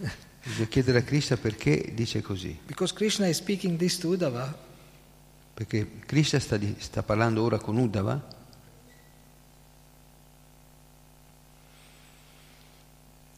[0.42, 2.58] Bisogna chiedere a Krishna perché dice così.
[2.94, 3.26] Krishna.
[5.52, 8.32] Perché Krishna sta, di- sta parlando ora con Uddhava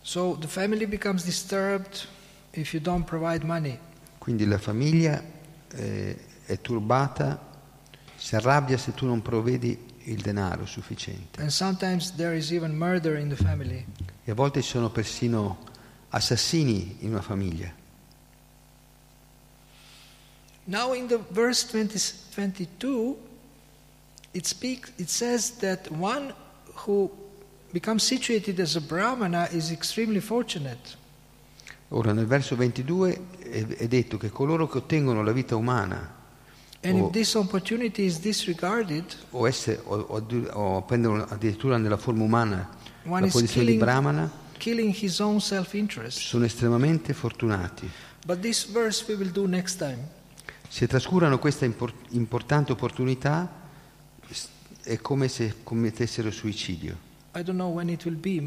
[0.03, 2.07] So the family becomes disturbed
[2.53, 3.77] if you don't provide money.
[4.19, 5.21] Quindi la famiglia
[5.73, 6.17] eh,
[6.47, 7.39] è turbata,
[8.15, 11.43] si arrabbia se tu non provvedi il denaro sufficiente.
[14.23, 15.59] E a volte ci sono persino
[16.11, 17.85] assassini in una famiglia.
[20.69, 21.99] Now in the verse 20,
[22.35, 23.17] 22,
[24.33, 26.35] it, speaks, it says that one
[26.87, 27.09] who
[27.71, 30.97] becomes situated as a brahmana is extremely fortunate.
[31.91, 36.16] Ora nel verso 22 è, è detto che coloro che ottengono la vita umana
[36.89, 42.23] And if this opportunity is disregarded, o, essere, o, o o prendono addirittura nella forma
[42.23, 42.69] umana
[43.05, 46.19] one la posizione di killing, Brahmana killing his own self interest.
[46.19, 47.91] sono estremamente fortunati.
[48.25, 49.99] But this verse we will do next time.
[50.69, 53.65] Se trascurano questa impor- importante opportunità
[54.83, 56.97] è come se commettessero suicidio.
[57.33, 58.41] Be.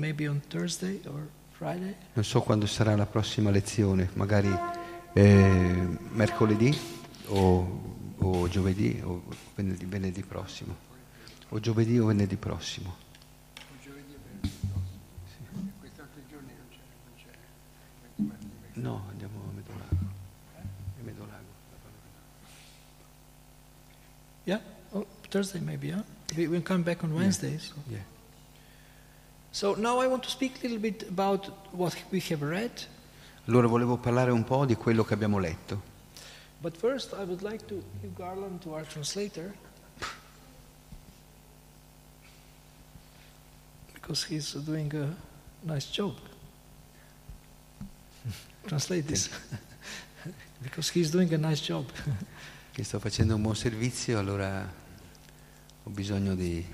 [2.14, 4.50] Non so quando sarà la prossima lezione, magari
[5.14, 6.78] eh, mercoledì
[7.28, 9.24] o, o giovedì o
[9.56, 10.76] venerdì, venerdì prossimo.
[11.50, 13.08] O giovedì o venerdì prossimo.
[18.74, 19.96] No, andiamo a Medolago.
[20.56, 21.44] A Medolago.
[24.46, 24.62] Yeah?
[24.92, 26.04] Oh, Thursday maybe, huh?
[26.36, 27.74] We will come back on Wednesdays.
[27.90, 28.00] Yeah.
[29.52, 32.72] So now I want to speak a little bit about what we have read.
[33.48, 35.89] Allora volevo parlare un po' di quello che abbiamo letto.
[36.62, 39.54] But first, I would like to give Garland to our translator.
[43.94, 45.16] Because he's doing a
[45.64, 46.16] nice job.
[48.68, 49.30] Translate this.
[50.62, 51.86] because he's doing a nice job.
[52.72, 54.68] Che sto facendo un buon servizio, allora
[55.84, 56.66] ho bisogno di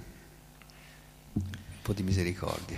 [1.34, 1.42] un
[1.82, 2.78] po' di misericordia.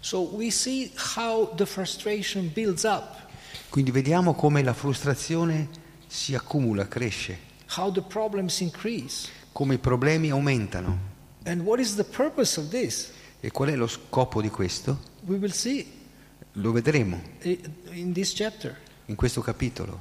[0.00, 3.22] so we see how the frustration builds up,
[3.70, 5.68] Quindi vediamo come la frustrazione
[6.14, 7.36] si accumula, cresce,
[9.50, 10.98] come i problemi aumentano.
[13.40, 15.00] E qual è lo scopo di questo?
[16.52, 20.00] Lo vedremo in questo capitolo.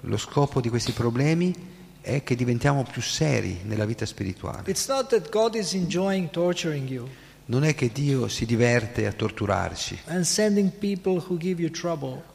[0.00, 1.54] Lo scopo di questi problemi
[2.00, 4.70] è che diventiamo più seri nella vita spirituale.
[4.70, 7.06] It's not that God is enjoying torturing you.
[7.48, 10.00] Non è che Dio si diverte a torturarci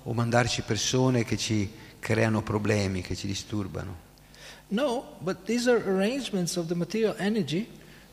[0.04, 4.10] o mandarci persone che ci creano problemi, che ci disturbano.
[4.70, 7.68] No, but these are arrangements of the material energy.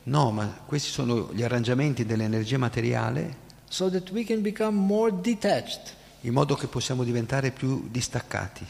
[0.04, 3.88] No, ma questi sono gli arrangiamenti dell'energia materiale so
[6.22, 8.66] in modo che possiamo diventare più distaccati.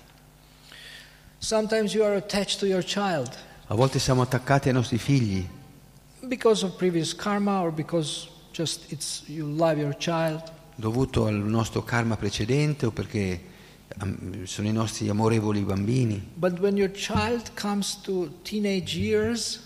[3.66, 5.49] A volte siamo attaccati ai nostri figli
[6.26, 10.42] because of previous karma or because just it's you love your child.
[10.74, 13.40] dovuto al nostro karma precedente o perché
[14.44, 16.30] sono i nostri amorevoli bambini.
[16.34, 19.60] But when your child comes to teenage years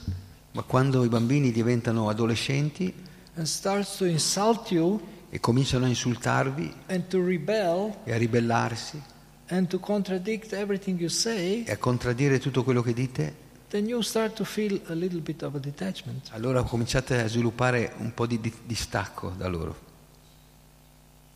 [0.53, 2.93] Ma quando i bambini diventano adolescenti
[3.35, 5.01] and starts to insult you
[5.31, 9.03] e cominciano a insultarvi and to rebel e a ribellarsi
[9.49, 13.35] and to contradict everything you say, e a contraddire tutto quello che dite,
[13.73, 16.29] then you start to feel a little bit of a detachment.
[16.33, 19.91] allora cominciate a sviluppare un po' di di- distacco da loro,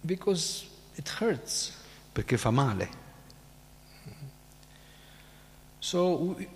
[0.03, 0.65] Because
[0.97, 1.73] it hurts.
[2.13, 3.05] perché fa male.
[5.79, 6.49] So, w-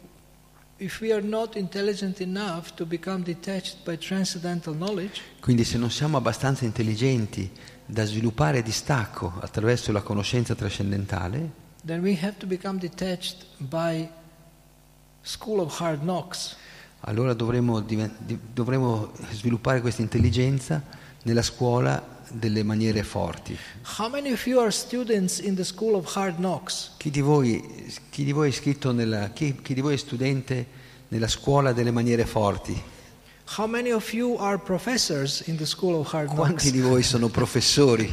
[0.79, 5.91] if we are not intelligent enough to become detached by transcendental knowledge, Quindi se non
[5.91, 7.51] siamo abbastanza intelligenti
[7.87, 11.51] da sviluppare distacco attraverso la conoscenza trascendentale,
[11.85, 14.09] then we have to become detached by
[15.23, 16.57] school of hard knocks.
[17.03, 17.85] allora dovremo,
[18.53, 20.83] dovremo sviluppare questa intelligenza
[21.23, 23.57] nella scuola delle maniere forti.
[23.99, 26.93] How many of you are students in the school of hard knocks?
[26.99, 28.55] Chi di voi, chi di voi
[28.93, 30.67] nella, chi, chi di voi è studente
[31.09, 32.81] nella scuola delle maniere forti?
[36.27, 38.13] Quanti di voi sono professori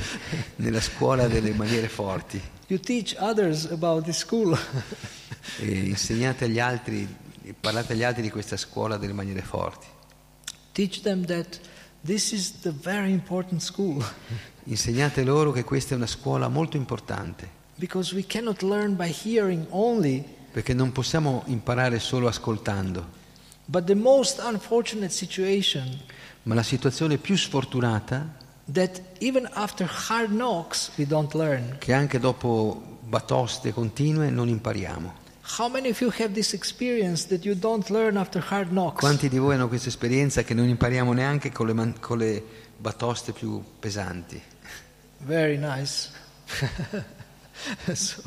[0.56, 2.42] nella scuola delle maniere forti?
[2.68, 4.58] You teach others about this school.
[5.60, 7.08] Insegnate agli altri,
[7.60, 9.86] parlate agli altri di questa scuola delle maniere forti.
[10.78, 11.60] teach them that
[12.06, 14.04] this is the very important school
[14.66, 19.66] Insegnate loro che questa è una scuola molto importante, because we cannot learn by hearing
[19.70, 20.24] only.
[20.52, 23.17] perché non possiamo imparare solo ascoltando,
[26.44, 28.36] ma la situazione più sfortunata
[28.72, 31.74] that even after hard knocks we don't learn.
[31.74, 35.26] è che anche dopo batoste continue non impariamo.
[39.00, 42.44] Quanti di voi hanno questa esperienza che non impariamo neanche con le, man- con le
[42.78, 44.42] batoste più pesanti?
[45.20, 46.10] Very nice.
[47.94, 48.22] so,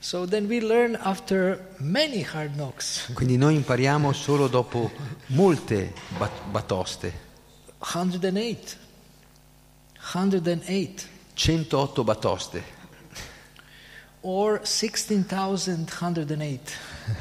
[0.00, 3.10] so then we learn after many hard knocks.
[3.12, 4.90] Quindi noi impariamo solo dopo
[5.28, 7.12] molte bat- batoste,
[7.78, 8.76] 108.
[10.12, 11.08] 108.
[11.34, 12.62] 108 batoste,
[14.20, 16.72] Or 16,108.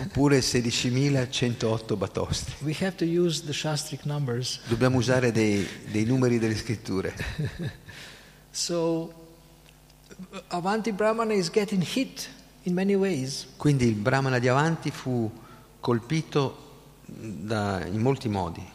[0.01, 2.51] oppure 16.108 batoste.
[2.63, 4.59] We have to use the Shastric numbers.
[4.67, 7.13] Dobbiamo usare dei, dei numeri delle scritture.
[8.49, 9.13] So
[10.47, 12.27] Avanti Brahmana is getting hit.
[13.57, 15.31] Quindi il Brahmana di avanti fu
[15.79, 16.65] colpito
[17.05, 18.65] da- in molti modi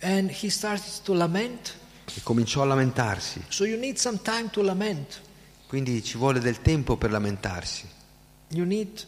[0.00, 1.74] And he started to lament.
[2.14, 3.42] e cominciò a lamentarsi.
[3.48, 5.20] So you need some time to lament.
[5.66, 7.86] Quindi ci vuole del tempo per lamentarsi.
[8.50, 9.04] You need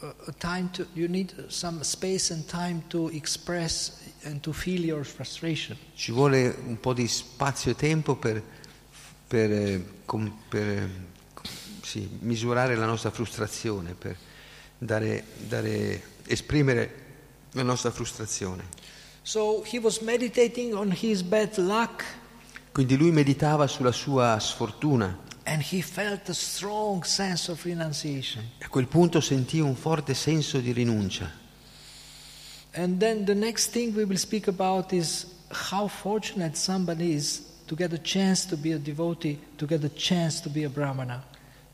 [0.00, 3.92] uh, time to you need some space and time to express
[4.24, 5.76] and to feel your frustration.
[5.94, 8.42] Ci vuole un po' di spazio e tempo per,
[9.28, 9.84] per, eh,
[10.48, 10.90] per,
[11.92, 14.16] sì, misurare la nostra frustrazione, per
[14.78, 16.94] dare, dare- esprimere
[17.52, 18.64] la nostra frustrazione.
[19.20, 19.62] So
[22.72, 25.50] Quindi lui meditava sulla sua sfortuna e
[28.64, 31.30] a quel punto sentì un forte senso di rinuncia.
[32.74, 35.26] And then the next thing we will speak about is
[35.68, 39.90] how fortunate somebody is to get a chance to be a devotee, to get a
[39.90, 41.22] chance to be a brahmana.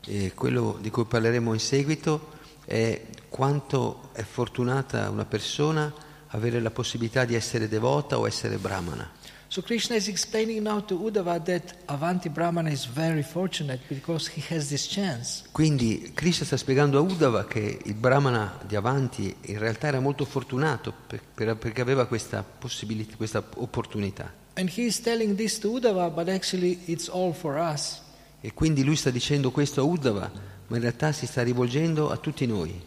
[0.05, 5.93] E quello di cui parleremo in seguito è quanto è fortunata una persona
[6.27, 9.11] avere la possibilità di essere devota o essere brahmana.
[9.51, 14.43] So Krishna is explaining now to Uddhava that Avanti Brahmana is very fortunate because he
[14.55, 15.41] has this chance.
[15.51, 20.23] Quindi Krishna sta spiegando a Uddhava che il brahmana di avanti in realtà era molto
[20.25, 24.31] fortunato per- per- perché aveva questa possibilità, questa opportunità.
[24.53, 28.01] And he is telling this to Uddhava, but actually it's all for us.
[28.41, 30.31] E quindi lui sta dicendo questo a Uddhava,
[30.67, 32.81] ma in realtà si sta rivolgendo a tutti noi.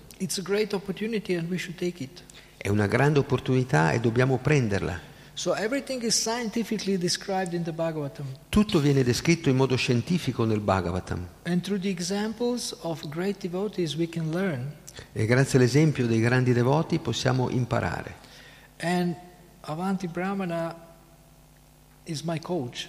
[2.57, 5.11] È una grande opportunità e dobbiamo prenderla.
[5.35, 5.55] So.
[8.49, 11.27] Tutto viene descritto in modo scientifico nel Bhagavatam
[15.13, 18.15] e grazie all'esempio dei grandi devoti possiamo imparare.
[18.81, 19.17] And
[19.63, 20.77] Avanti Brahmana
[22.05, 22.89] is my coach.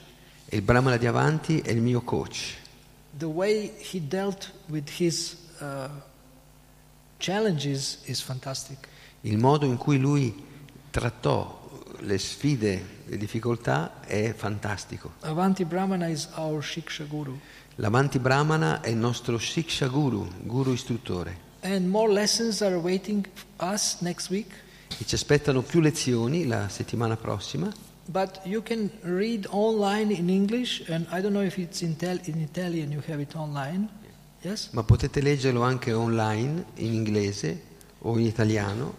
[0.54, 2.54] E il Brahmana di avanti è il mio coach.
[3.18, 5.90] The way he dealt with his uh,
[7.18, 8.88] challenges is fantastic.
[9.22, 10.32] Il modo in cui lui
[10.92, 11.60] trattò
[12.02, 15.14] le sfide, le difficoltà è fantastico.
[15.22, 17.36] Avanti Brahmana is our Shiksha Guru.
[17.78, 21.36] L'avanti Brahmana è il nostro Shiksha Guru, guru istruttore.
[21.62, 23.28] And more lessons are awaiting
[23.60, 24.54] us next week.
[25.00, 27.74] E ci aspettano più lezioni la settimana prossima,
[28.06, 31.96] But you can read online in English, and I don't know if it's in,
[32.26, 33.90] in Italian you have it online.
[34.42, 34.68] Yes?
[34.74, 37.62] ma potete leggerlo anche online in inglese
[38.00, 38.98] o in italiano.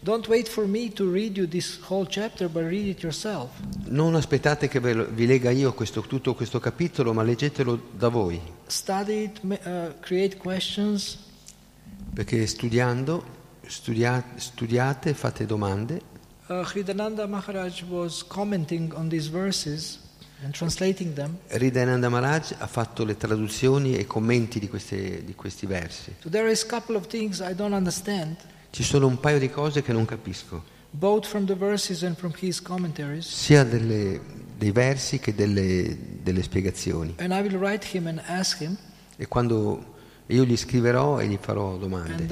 [0.00, 3.48] Don't wait for me to read you this whole chapter, but read it yourself.
[3.86, 9.22] Non aspettate che vi lega io questo- tutto questo capitolo, ma leggetelo da voi, Study
[9.22, 11.18] it, uh, create questions,
[12.12, 13.24] perché studiando,
[13.66, 16.00] studia- studiate, fate domande.
[16.48, 19.98] Uh, Hridananda Maharaj was commenting on these verses
[20.44, 21.38] and translating them.
[21.48, 26.14] Ridananda Maharaj ha fatto le traduzioni e i commenti di, queste- di questi versi.
[26.20, 28.36] So there is a couple of things I don't understand,
[28.70, 32.32] Ci sono un paio di cose che non capisco, both from the verses and from
[32.38, 33.26] his commentaries.
[33.26, 34.20] sia delle-
[34.56, 37.14] dei versi che delle, delle spiegazioni.
[37.18, 38.76] And I will write him and ask him,
[39.16, 39.95] E quando
[40.26, 42.26] io gli scriverò e gli farò and domande,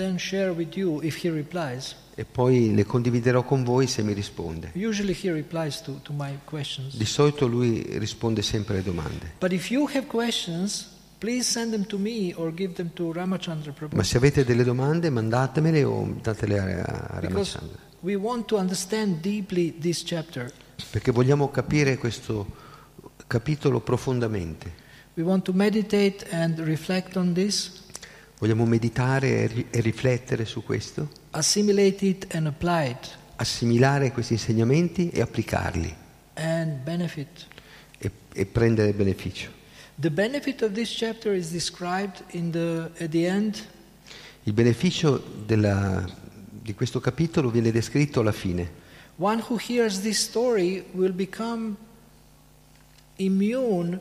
[1.30, 1.96] replies.
[2.16, 4.72] e poi le condividerò con voi se mi risponde.
[4.74, 6.12] To, to.
[6.92, 9.32] Di solito lui risponde sempre alle domande.
[13.90, 17.78] Ma se avete delle domande mandatemele o datele a, Ramachandra.
[20.90, 22.46] Perché vogliamo capire questo
[23.26, 24.82] capitolo profondamente.
[25.14, 27.83] We want to meditate and reflect on this,
[28.38, 31.08] Vogliamo meditare e, ri- riflettere su questo,
[33.36, 35.94] assimilare questi insegnamenti e applicarli
[37.98, 39.50] e, e prendere beneficio.
[39.96, 40.10] The
[43.08, 43.66] the.
[44.44, 46.04] Il beneficio della-
[46.50, 48.82] di questo capitolo viene descritto alla fine.
[49.16, 51.76] One who hears this story will become
[53.16, 54.00] immune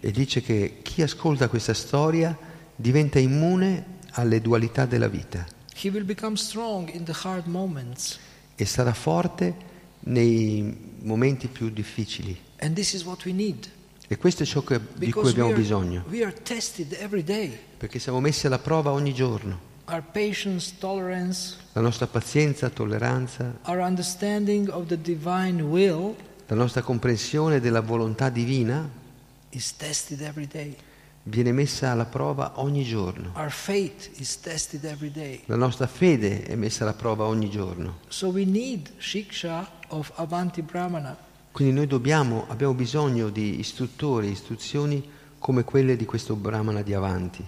[0.00, 2.36] E dice che chi ascolta questa storia
[2.76, 5.44] diventa immune alle dualità della vita
[5.82, 8.18] He will become strong in the hard moments.
[8.54, 9.72] e sarà forte
[10.06, 12.38] nei momenti più difficili.
[14.06, 16.04] E questo è ciò che- di cui abbiamo are, bisogno,
[17.78, 19.72] perché siamo messi alla prova ogni giorno.
[20.12, 20.74] Patience,
[21.72, 26.14] La nostra pazienza, tolleranza, our understanding of the divine will
[26.46, 28.88] la nostra comprensione della volontà divina
[31.24, 33.32] viene messa alla prova ogni giorno.
[35.46, 37.98] La nostra fede è messa alla prova ogni giorno.
[41.50, 45.02] Quindi noi dobbiamo, abbiamo bisogno di istruttori, istruzioni
[45.38, 47.44] come quelle di questo Brahmana di avanti,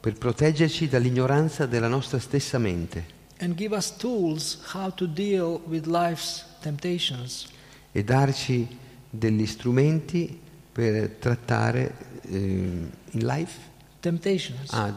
[0.00, 5.86] per proteggerci dall'ignoranza della nostra stessa mente and give us tools how to deal with
[5.86, 7.46] life's temptations.
[7.92, 8.66] e darci
[9.10, 10.38] degli strumenti
[10.72, 12.90] per trattare eh, in
[13.26, 13.58] life,
[14.00, 14.70] Temptations.
[14.72, 14.94] ah,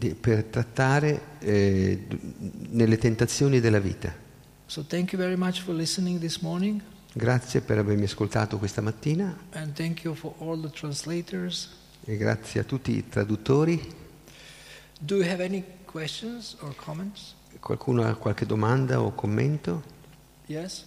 [0.00, 2.06] eh, per trattare eh,
[2.70, 4.12] nelle tentazioni della vita.
[4.66, 6.80] So thank you very much for listening this morning
[7.12, 11.68] Grazie per avermi ascoltato questa mattina and thank you for all the translators.
[12.04, 13.80] e grazie a tutti i traduttori.
[15.00, 17.34] Do you have any questions or comments?
[17.60, 19.82] Qualcuno ha qualche domanda o commento?
[20.46, 20.86] Yes?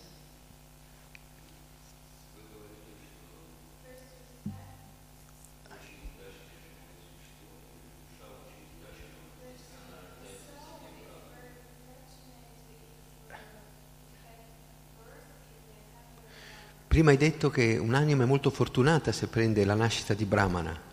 [16.87, 20.92] Prima hai detto che un'anima è molto fortunata se prende la nascita di Brahmana.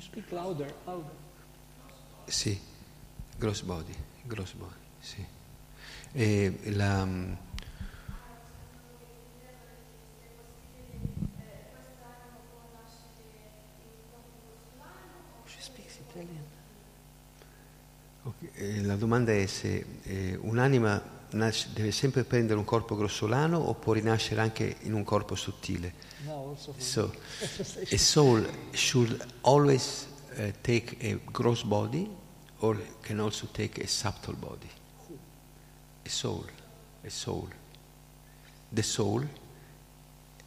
[0.00, 0.72] Speak louder?
[0.84, 1.12] Louder.
[2.26, 2.58] Sì,
[3.36, 5.24] gross body, gross body, sì.
[6.12, 7.06] E la,
[18.54, 23.74] eh, la domanda è se eh, un'anima nasce- deve sempre prendere un corpo grossolano o
[23.74, 25.92] può rinascere anche in un corpo sottile.
[26.78, 27.12] So,
[27.92, 30.06] a soul should always
[30.38, 32.08] uh, take a gross body
[32.60, 34.70] or can also take a subtle body.
[36.04, 36.44] A soul,
[37.04, 37.48] a soul.
[38.72, 39.24] The soul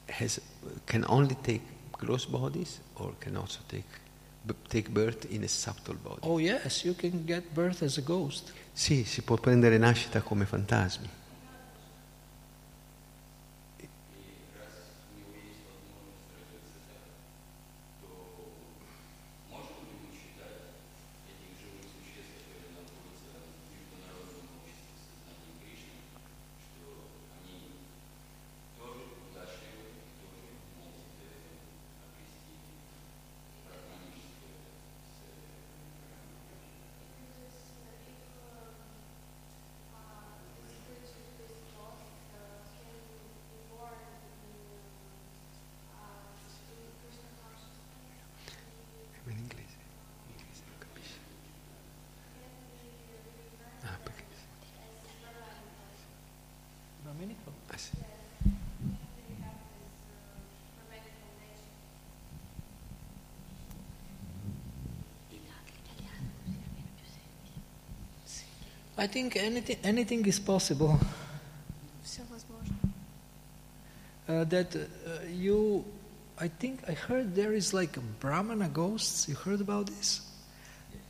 [0.07, 0.41] has,
[0.85, 1.61] can only take
[1.91, 3.85] gross bodies or can also take,
[4.67, 6.21] take birth in a subtle body.
[6.23, 8.53] Oh, yes, you can get birth as a ghost.
[8.73, 11.09] Sì, si può prendere nascita come fantasmi.
[68.98, 70.98] I think anything, anything is possible.
[72.02, 72.76] Все возможно.
[74.28, 75.84] Uh, that uh, you,
[76.38, 79.28] I think I heard there is like Brahmana ghosts.
[79.28, 80.22] You heard about this?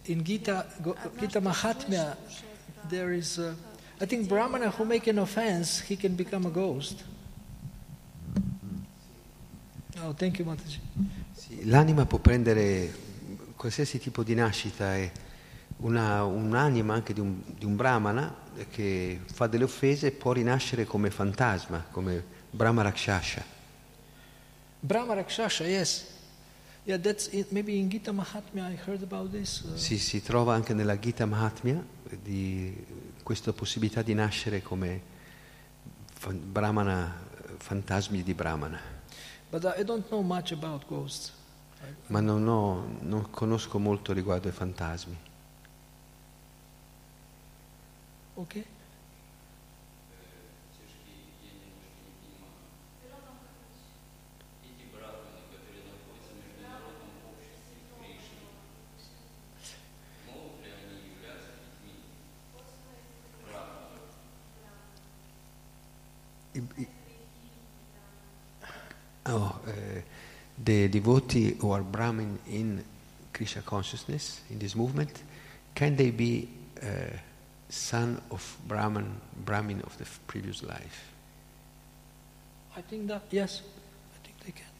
[0.06, 2.44] In Gita, Go, Однажды Gita Mahatmya, слышал уже
[2.74, 3.38] про, there is.
[3.38, 3.54] Uh,
[4.00, 7.04] э, I think Brahmana who make an offense, he can become a ghost.
[10.02, 10.80] Oh, thank you, Mataji.
[11.32, 12.92] Sì, l'anima può prendere
[13.56, 15.10] qualsiasi tipo di nascita e
[15.81, 18.33] una- un'anima anche di un, di un brahmana
[18.69, 23.43] che fa delle offese può rinascere come fantasma, come Brahma Rakshasha.
[24.79, 26.17] Brahma Rakshasha, yes.
[26.83, 27.51] Yeah, that's it.
[27.51, 29.61] maybe in Gita Mahatmya I heard about this.
[29.61, 31.83] uh, Si, si trova anche nella Gita Mahatmya
[32.23, 32.73] di
[33.21, 35.01] questa possibilità di nascere come
[36.13, 37.13] fa- brahmana,
[37.57, 38.79] fantasmi di brahmana.
[39.51, 41.33] But I don't know much about ghosts.
[42.07, 45.17] Ma non, ho- non conosco molto riguardo ai fantasmi.
[48.39, 48.63] Okay.
[69.25, 70.01] Oh, eh,
[70.63, 72.83] the devotee who are Brahmin in
[73.33, 75.23] Krishna consciousness, in this movement,
[75.75, 76.47] can they be
[76.81, 76.85] uh,
[77.69, 81.11] son of Brahman, Brahmin of the previous life?
[82.75, 83.61] I think that yes,
[84.15, 84.71] I think they can.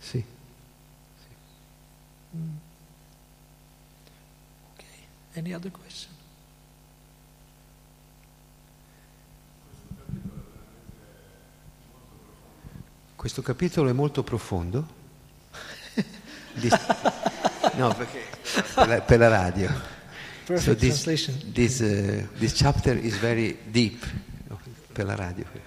[0.00, 0.24] Sì.
[2.36, 2.56] Mm.
[4.74, 5.06] Okay.
[5.36, 6.12] Any other question?
[13.16, 14.86] Questo capitolo è molto profondo.
[16.54, 16.74] Dis-
[17.76, 18.28] no, perché
[18.74, 19.93] per la, per la radio.
[20.46, 21.52] Perfect so this, translation.
[21.54, 24.04] this, uh, this chapter is very deep
[24.50, 24.58] no,
[24.92, 25.46] per la radio.
[25.48, 25.62] Una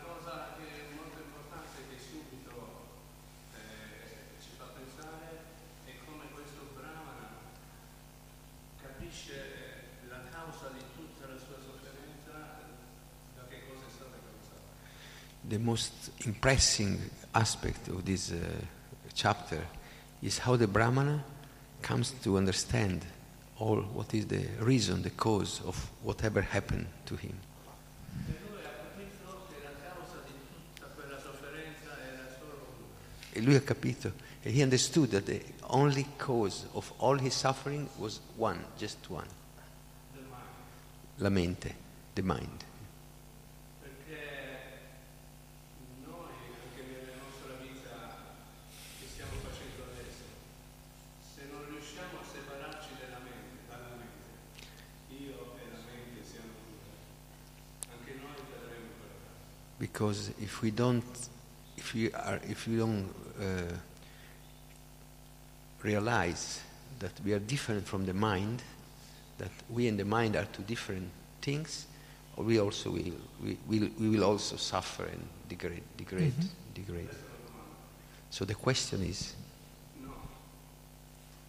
[0.00, 2.80] cosa che è molto importante che subito
[3.52, 5.44] eh, ci fa pensare
[5.84, 7.28] è come questo Brahmana
[8.80, 9.36] capisce
[10.08, 12.72] la causa di tutta la sua sofferenza,
[13.36, 14.64] da che cosa è stata causata.
[15.42, 15.92] The most
[16.24, 18.38] impressing aspect of this uh,
[19.12, 19.68] chapter
[20.22, 21.22] is how the Brahmana
[21.82, 23.04] comes to understand
[23.58, 27.34] all what is the reason, the cause of whatever happened to him.
[33.38, 34.12] Lui ha capito,
[34.42, 39.28] and he understood that the only cause of all his suffering was one, just one.
[41.18, 41.74] La mente,
[42.14, 42.64] the mind.
[43.82, 44.88] Perché
[46.06, 48.24] noi, anche nella nostra vita
[48.98, 50.24] che stiamo facendo adesso,
[51.20, 54.32] se non riusciamo a separarci dalla mente, dalla mente,
[55.12, 56.88] io e la mente siamo due,
[57.92, 59.44] anche noi cadremo per caso.
[59.96, 61.02] Because if we don't,
[61.78, 63.08] if we are, if we don't
[63.40, 63.72] uh,
[65.82, 66.60] realize
[66.98, 68.62] that we are different from the mind,
[69.38, 71.08] that we and the mind are two different
[71.40, 71.86] things,
[72.36, 76.34] we also will, we, will, we will also suffer and degrade, degrade,
[76.74, 77.08] degrade.
[78.28, 79.34] So the question is,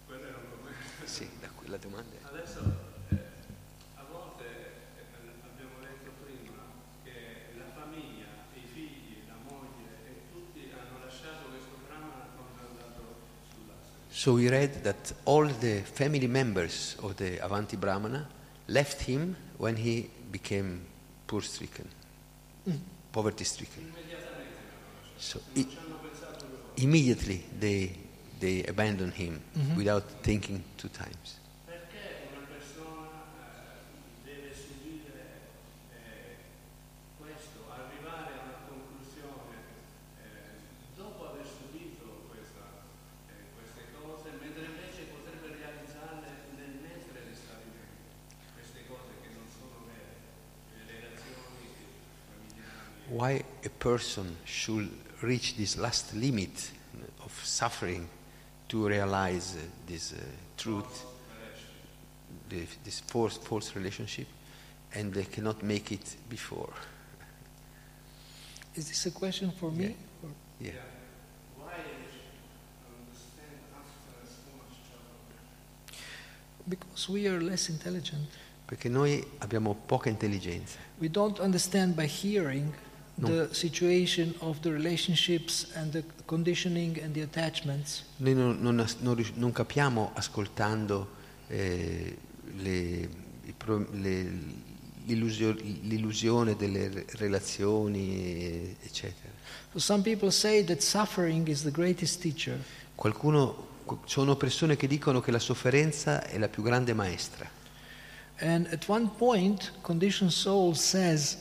[0.08, 0.78] Quello era un problema.
[1.04, 2.60] sì, la, la domanda Adesso
[3.10, 3.18] eh,
[3.96, 5.04] a volte eh,
[5.44, 6.64] abbiamo detto prima
[7.04, 12.66] che la famiglia, i figli, la moglie e tutti hanno lasciato questo brahmana quando è
[12.72, 13.04] andato
[13.52, 14.14] sull'asse.
[14.28, 18.28] So we read that all the family members of the Avanti Brahmana
[18.68, 20.82] left him when he became
[21.26, 21.88] poor stricken,
[23.14, 23.90] poverty stricken.
[25.18, 25.40] So
[26.76, 27.94] immediately they,
[28.42, 29.78] they abandoned him mm-hmm.
[29.78, 31.40] without thinking two times.
[31.66, 35.24] Perché una persona eh, deve subire
[35.96, 36.36] eh,
[37.18, 39.56] questo, arrivare a una conclusione
[40.20, 40.52] eh,
[40.98, 42.84] dopo aver subito questa-
[43.32, 46.30] eh, queste cose, mentre invece potrebbe realizzarle
[46.62, 48.06] nel mentre le sta vivendo.
[48.54, 50.14] Queste cose che non sono vere,
[50.78, 51.66] le relazioni
[52.30, 52.86] familiari.
[53.10, 54.90] Why a person should
[55.22, 56.72] reach this last limit
[57.24, 58.06] of suffering
[58.68, 60.18] to realize uh, this uh,
[60.58, 61.06] truth,
[62.50, 64.28] the, this false, false relationship,
[64.94, 66.74] and they cannot make it before.
[68.76, 69.96] Is this a question for me?
[70.60, 70.72] Yeah.
[71.58, 71.72] Why
[72.92, 75.98] understand after so much trouble?
[76.68, 78.28] Because we are less intelligent.
[78.66, 80.78] Perché noi abbiamo poca intelligenza.
[81.00, 82.74] We don't understand by hearing.
[83.20, 88.04] The situation of the relationships and the conditioning and the attachments.
[88.18, 91.08] Noi non, non non non capiamo ascoltando
[91.50, 92.16] eh,
[92.58, 93.10] le-
[93.92, 94.32] le-
[95.06, 99.30] l'illusio- l'illusione delle re- relazioni, eccetera.
[99.72, 102.60] So some people say that suffering is the greatest teacher.
[102.96, 103.68] Qualcuno,
[104.06, 107.50] sono persone che dicono che la sofferenza è la più grande maestra.
[108.40, 111.38] And at one point, conditioned soul says.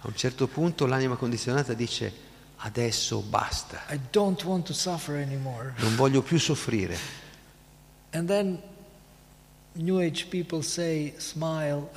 [0.00, 2.12] A un certo punto l'anima condizionata dice
[2.56, 5.74] adesso basta, I don't want to suffer anymore.
[5.78, 6.96] non voglio più soffrire.
[8.10, 8.60] And then
[9.72, 11.88] New Age people say, smile,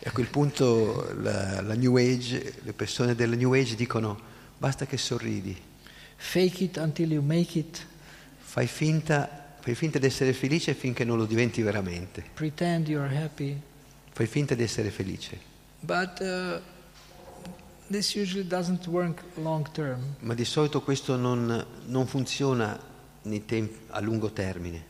[0.00, 4.20] E a quel punto la, la New Age, le persone della New Age dicono
[4.58, 5.56] basta che sorridi,
[6.16, 7.86] fake it until you make it,
[8.38, 13.58] fai finta, fai finta di essere felice finché non lo diventi veramente, pretend you're happy.
[14.18, 15.38] Fai finta di essere felice.
[15.78, 16.60] But uh.
[20.18, 22.78] Ma di solito questo non, non funziona
[23.44, 24.84] tempi- a lungo termine.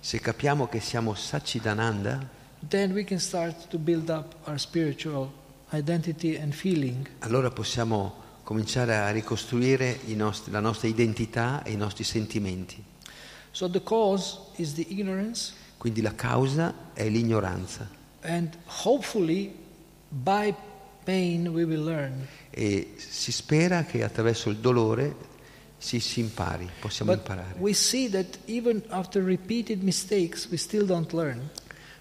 [0.00, 1.14] Se capiamo che siamo
[6.52, 7.08] feeling.
[7.20, 12.88] allora possiamo cominciare a ricostruire nostri- la nostra identità e i nostri sentimenti.
[13.52, 17.88] So the cause is the ignorance, Quindi la causa è l'ignoranza.
[22.50, 25.16] E si spera che attraverso il dolore
[25.78, 27.54] si, si impari, possiamo But imparare.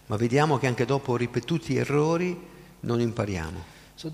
[0.08, 2.38] Ma vediamo che anche dopo ripetuti errori
[2.82, 3.64] non impariamo.
[3.96, 4.12] So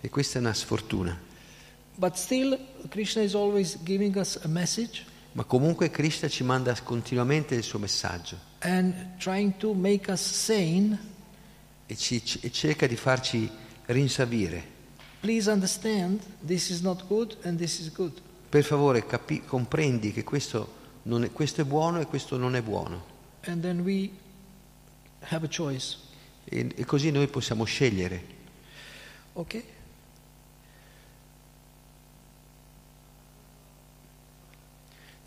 [0.00, 1.18] e questa è una sfortuna.
[1.96, 2.56] But still,
[2.88, 7.78] Krishna is always giving us a message Ma comunque Krishna ci manda continuamente il suo
[7.78, 9.10] messaggio sane.
[11.86, 13.50] e, ci- e cerca di farci
[13.86, 14.70] rinsavire.
[18.48, 22.62] Per favore capi- comprendi che questo, non è, questo è buono e questo non è
[22.62, 23.04] buono.
[26.44, 28.24] E, e così noi possiamo scegliere.
[29.32, 29.64] Okay?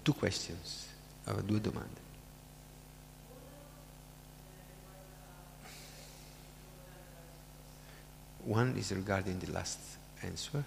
[0.05, 0.87] Two questions,
[1.27, 1.99] uh, due domande.
[8.45, 9.79] One is regarding the last
[10.21, 10.63] answer.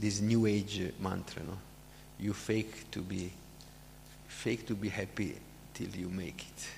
[0.00, 1.58] This new age mantra, no?
[2.20, 3.32] You fake to be
[4.28, 5.34] fake to be happy
[5.74, 6.77] till you make it.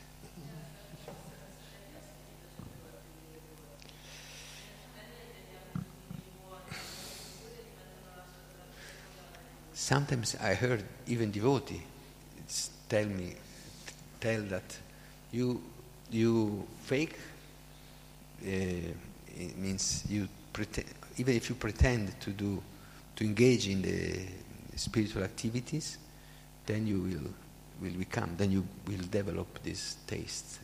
[9.80, 11.80] Sometimes I heard even devotee
[12.86, 13.34] tell me,
[14.20, 14.76] tell that
[15.32, 15.58] you
[16.10, 17.16] you fake.
[18.42, 20.86] Uh, it means you pretend,
[21.16, 22.62] even if you pretend to do
[23.16, 24.26] to engage in the
[24.76, 25.96] spiritual activities,
[26.66, 27.32] then you will
[27.80, 30.58] will become, then you will develop this taste.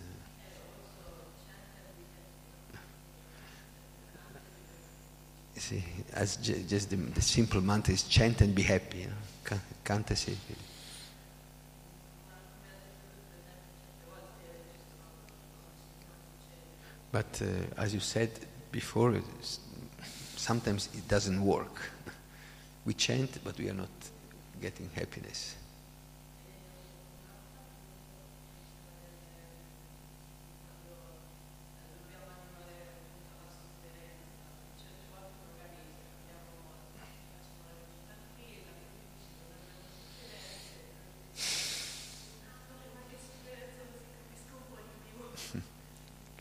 [5.59, 8.99] See, as ju- just the, the simple mantra is chant and be happy.
[8.99, 9.13] You know?
[9.45, 10.75] Ca- Canta e sei felice.
[17.13, 18.31] But uh, as you said
[18.71, 19.15] before,
[20.37, 21.91] sometimes it doesn't work.
[22.85, 23.89] We chant, but we are not
[24.61, 25.57] getting happiness.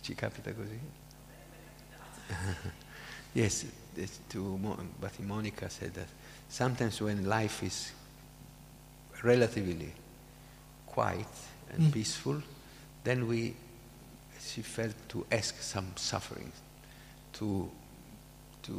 [0.01, 0.79] Ci capita così?
[3.45, 6.07] Yes, to Mo- but Monica said that
[6.49, 7.91] sometimes when life is
[9.23, 9.91] relatively
[10.87, 11.27] quiet
[11.73, 11.91] and Mm.
[11.91, 12.41] peaceful,
[13.03, 13.55] then we,
[14.39, 16.51] she felt to ask some suffering,
[17.33, 17.69] to,
[18.63, 18.73] to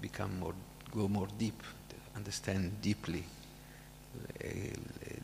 [0.00, 0.54] become more,
[0.94, 1.58] go more deep,
[1.88, 3.24] to understand deeply
[4.44, 4.48] uh,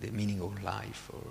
[0.00, 1.22] the meaning of life or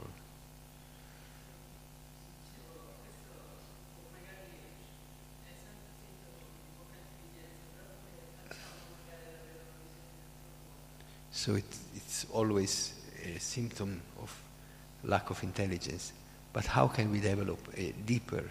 [11.41, 11.65] So it,
[11.95, 12.93] it's always
[13.25, 14.31] a symptom of
[15.05, 16.13] lack of intelligence.
[16.53, 18.43] But how can we develop a deeper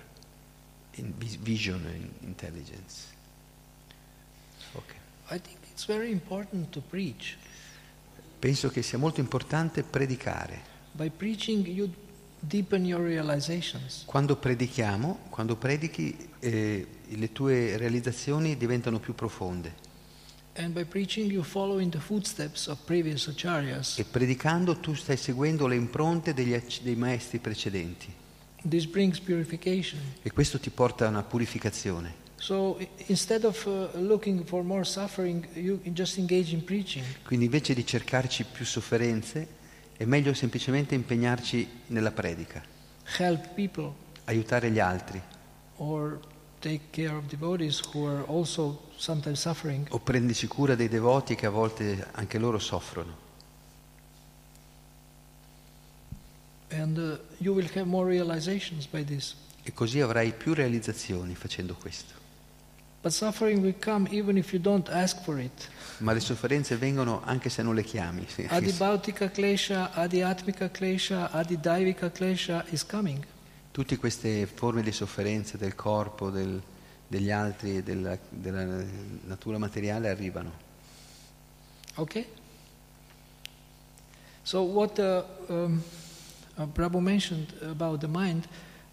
[0.96, 3.06] vision and intelligence?
[4.74, 4.98] Okay.
[5.30, 7.36] I think it's very important to preach.
[8.40, 10.60] Penso che sia molto importante predicare.
[10.90, 11.88] By preaching, you
[12.40, 14.02] deepen your realizations.
[14.04, 19.89] Quando predichiamo, quando predichi, eh, le tue realizzazioni diventano più profonde.
[23.96, 28.12] E predicando tu stai seguendo le impronte degli dei maestri precedenti.
[28.68, 30.00] This brings purification.
[30.22, 32.28] E questo ti porta a una purificazione.
[32.36, 32.78] So
[33.42, 37.04] of uh, looking for more suffering, you just engage in preaching.
[37.24, 39.46] Quindi invece di cercarci più sofferenze,
[39.96, 42.62] è meglio semplicemente impegnarci nella predica,
[43.18, 43.92] Help people
[44.24, 45.20] aiutare gli altri
[45.76, 46.20] or
[46.60, 49.86] take care of devotees who are also sometimes suffering.
[49.90, 53.28] o prenderci cura dei devoti che a volte anche loro soffrono.
[56.72, 59.34] And uh, you will have more realizations by this.
[59.62, 62.14] E così avrai più realizzazioni facendo questo.
[63.02, 65.68] But suffering will come even if you don't ask for it.
[65.98, 68.26] Ma le sofferenze vengono anche se non le chiami.
[68.48, 73.24] Adibhautika klesha, adiatmika klesha, adidaivika klesha is coming.
[73.72, 76.60] Tutte queste forme di sofferenza del corpo, del-
[77.06, 78.64] degli altri e della, della
[79.26, 80.52] natura materiale arrivano.
[81.96, 82.26] Okay?
[84.42, 85.22] So, what uh,
[85.52, 85.82] um,
[86.56, 88.46] uh, Prabhu mentioned about the mind,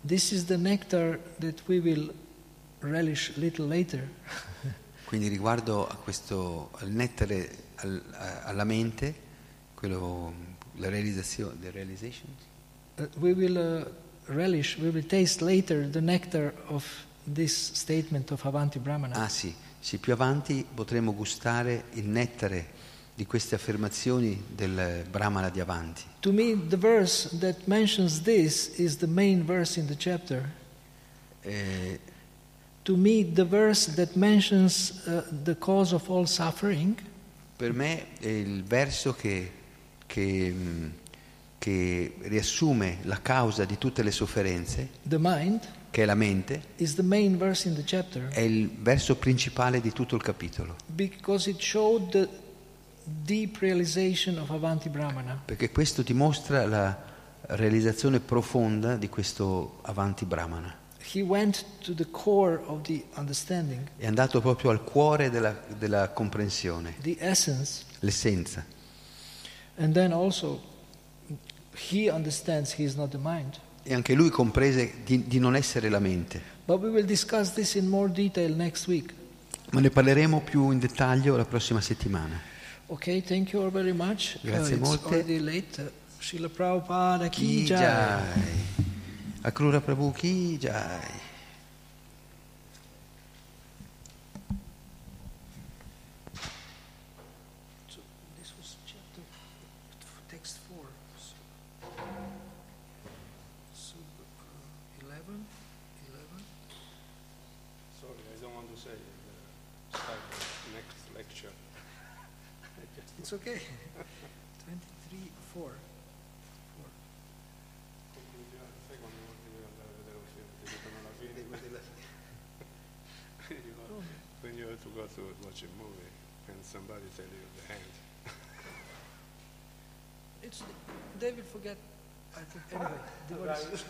[0.06, 2.14] this is the nectar that we will
[2.82, 4.08] relish little later.
[5.06, 9.16] Quindi riguardo a questo, al nettare al- a- alla mente,
[9.74, 10.34] quello,
[10.76, 12.28] la realizzazione, the realization,
[13.00, 13.86] Uh, we will uh,
[14.28, 16.86] relish, we will taste later the nectar of
[17.26, 19.16] this statement of Avanti Brahmana.
[19.16, 22.76] ah sì, sì, più avanti potremo gustare il nettare
[23.16, 26.04] di queste affermazioni del Brahmana di avanti.
[26.20, 30.50] To me, the verse that mentions this is the main verse in the chapter.
[31.42, 32.00] Eh,
[32.84, 36.96] To me, the verse that mentions uh, the cause of all suffering
[37.58, 39.52] per me è il verso che,
[40.06, 40.92] che, mh,
[41.68, 44.88] che riassume la causa di tutte le sofferenze,
[45.90, 46.62] che è la mente,
[47.84, 50.78] chapter è il verso principale di tutto il capitolo,
[55.44, 57.04] perché questo dimostra la
[57.42, 60.74] realizzazione profonda di questo avanti Brahmana.
[63.98, 66.96] È andato proprio al cuore della, della comprensione,
[68.00, 68.64] l'essenza.
[69.80, 70.16] and then also
[70.46, 71.58] he understands he is not the mind.
[73.84, 76.42] E anche lui comprese di, di non essere la mente.
[76.66, 79.14] But we will discuss this in more detail next week.
[79.72, 82.40] Ma ne parleremo più in dettaglio la prossima settimana.
[82.88, 84.38] Okay, thank you all very much.
[84.42, 85.08] Grazie it's molte.
[85.08, 85.82] already late.
[85.82, 85.90] Uh,
[86.20, 88.24] Srila Prabhupada ki jai.
[89.42, 91.27] Akrura Prabhu ki jai.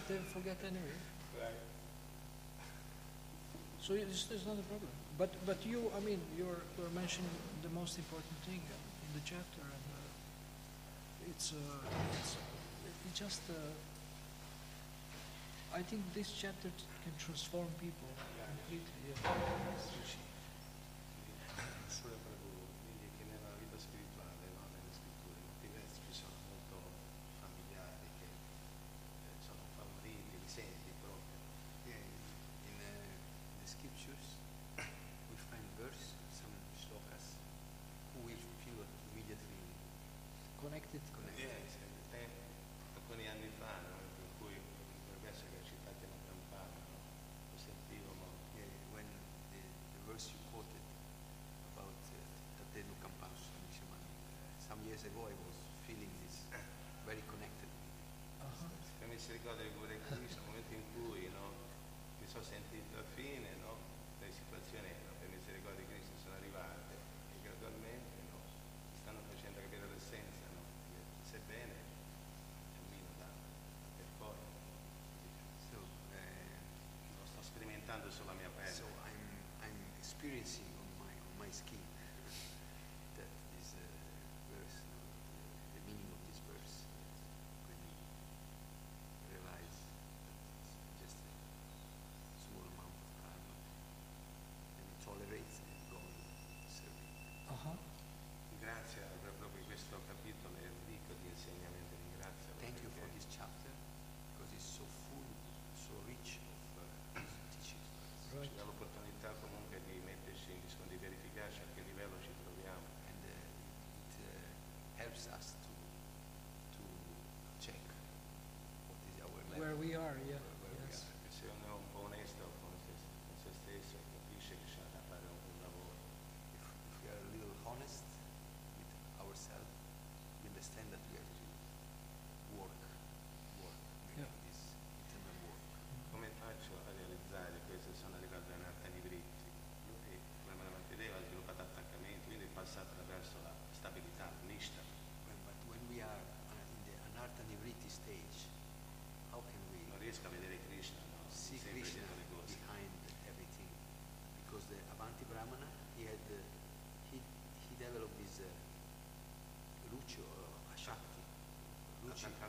[0.07, 0.97] They will forget anyway.
[1.39, 1.61] Right.
[3.81, 4.89] So it's, it's not a problem.
[5.17, 7.29] But, but you, I mean, you're, you're mentioning
[7.63, 11.57] the most important thing uh, in the chapter, and uh, it's, uh,
[12.21, 13.53] it's, it just, uh,
[15.73, 18.07] I think this chapter t- can transform people
[18.45, 19.01] completely.
[19.09, 20.26] Yeah.
[54.97, 55.53] days ago I was
[55.85, 56.49] feeling this,
[57.05, 57.69] very connected.
[58.41, 59.13] La uh-huh.
[59.13, 61.53] misericordia di Guru Krishna, nel momento in cui no,
[62.17, 63.77] mi sono sentito a fine, no,
[64.17, 66.97] le situazioni no, per misericordia di Krishna sono arrivate
[67.29, 70.65] e gradualmente no, mi stanno facendo capire l'essenza, no,
[71.21, 71.77] sebbene
[72.73, 73.29] cammino da
[74.01, 74.09] per
[76.09, 76.57] eh,
[77.21, 78.73] lo sto sperimentando sulla mia pelle.
[78.73, 79.21] So I'm,
[79.61, 81.96] I'm experiencing on my, on my skin.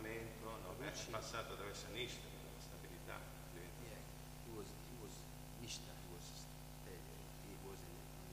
[0.09, 0.85] Luci, Attaccamento, no?
[0.85, 1.11] È Luci.
[1.11, 3.17] passato attraverso l'ishta, la stabilità.
[3.85, 4.01] yeah,
[4.47, 5.13] he was he was
[5.61, 5.93] Nishta.
[5.93, 6.27] He was
[6.87, 6.91] uh,
[7.47, 8.33] he was in, on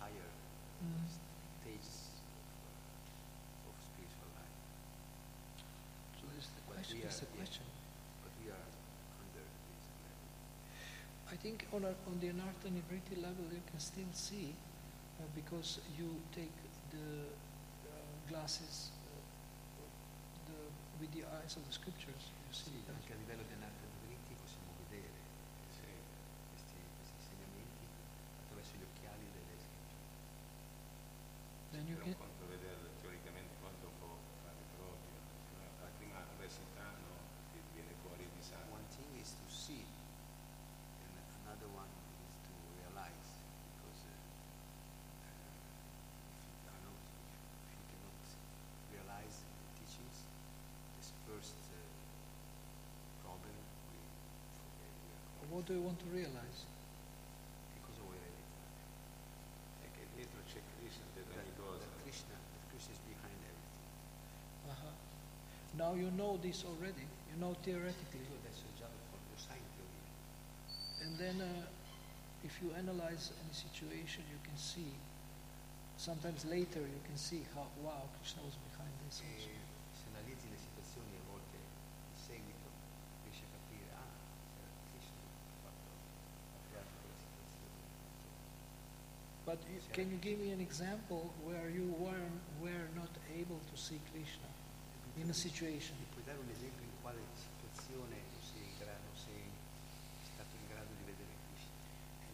[0.00, 0.30] higher
[0.78, 1.10] Mm.
[1.10, 4.54] stages of, uh, of spiritual life.
[6.22, 7.66] So is the question, we is the question.
[8.22, 8.68] But we are
[9.18, 10.28] under this level.
[11.32, 14.54] I think on, a, on the Anartha Nivriti level you can still see
[15.18, 16.54] uh, because you take
[16.94, 17.90] the uh,
[18.30, 18.97] glasses the, with
[21.18, 22.30] the eyes of the scriptures.
[22.46, 22.94] You see that.
[22.94, 25.18] anche a livello di anartha nivriti possiamo vedere
[25.74, 25.90] Sì.
[26.54, 27.86] questi, questi insegnamenti
[28.46, 30.06] attraverso gli occhiali delle scritture.
[31.74, 34.14] Then you Per can, un conto vederlo teoricamente quanto può
[34.46, 35.18] fare proprio.
[35.58, 35.66] no?
[35.82, 37.12] La prima avversità no?
[37.50, 38.70] ti viene fuori il disagio.
[38.70, 39.82] One thing is to see,
[41.02, 43.28] and another one is to realize,
[43.74, 44.14] because uh,
[45.26, 45.50] uh,
[46.46, 47.02] if, you are not,
[47.66, 48.22] if you cannot
[48.94, 50.16] realize the teachings,
[50.96, 51.76] this first uh,
[53.22, 53.52] problem
[53.92, 54.00] we
[54.64, 55.26] forget we are
[55.58, 56.58] what do you want to realize?
[57.74, 59.90] Che cosa vuoi realizzare?
[59.90, 61.82] Che dietro c'è Krishna, dietro That, ogni cosa.
[61.82, 63.90] that Krishna, that Krishna is behind everything.
[64.70, 64.94] Uh-huh.
[65.74, 67.02] Now you know this already.
[67.34, 68.22] You know theoretically.
[68.22, 70.14] Tu adesso già lo, lo sai in teoria.
[71.02, 71.66] And then uh,
[72.46, 74.94] if you analyze any situation, you can see,
[75.98, 79.67] sometimes later you can see how, wow, Krishna was behind this also.
[89.58, 92.30] But you, can you give me an example where you were,
[92.62, 94.46] were not able to see Krishna
[95.18, 95.98] in a situation?
[95.98, 99.42] Mi puoi dare un esempio in quale situazione tu sei, in gra- non sei
[100.30, 101.74] stato in grado di vedere Krishna?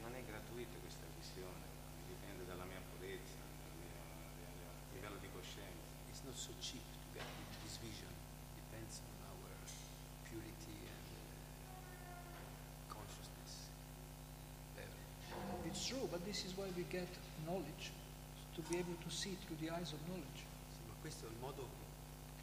[0.05, 1.65] Non è gratuita questa visione,
[2.13, 3.97] dipende dalla mia purezza, dal mio,
[4.37, 5.89] dal mio livello di coscienza.
[6.13, 7.25] It's not so cheap to get
[7.65, 8.13] this vision.
[8.53, 9.49] Depends on our
[10.29, 10.77] purity
[16.15, 17.11] but this is why we get
[17.43, 17.91] knowledge,
[18.55, 20.47] to be able to see through the eyes of knowledge.
[20.71, 21.67] Sì, ma questo è il modo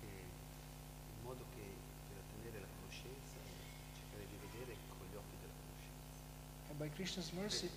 [0.03, 1.63] che, il modo che
[2.11, 6.19] per ottenere la conoscenza è cercare di vedere con gli occhi della conoscenza.
[6.67, 7.71] And by Krishna's mercy,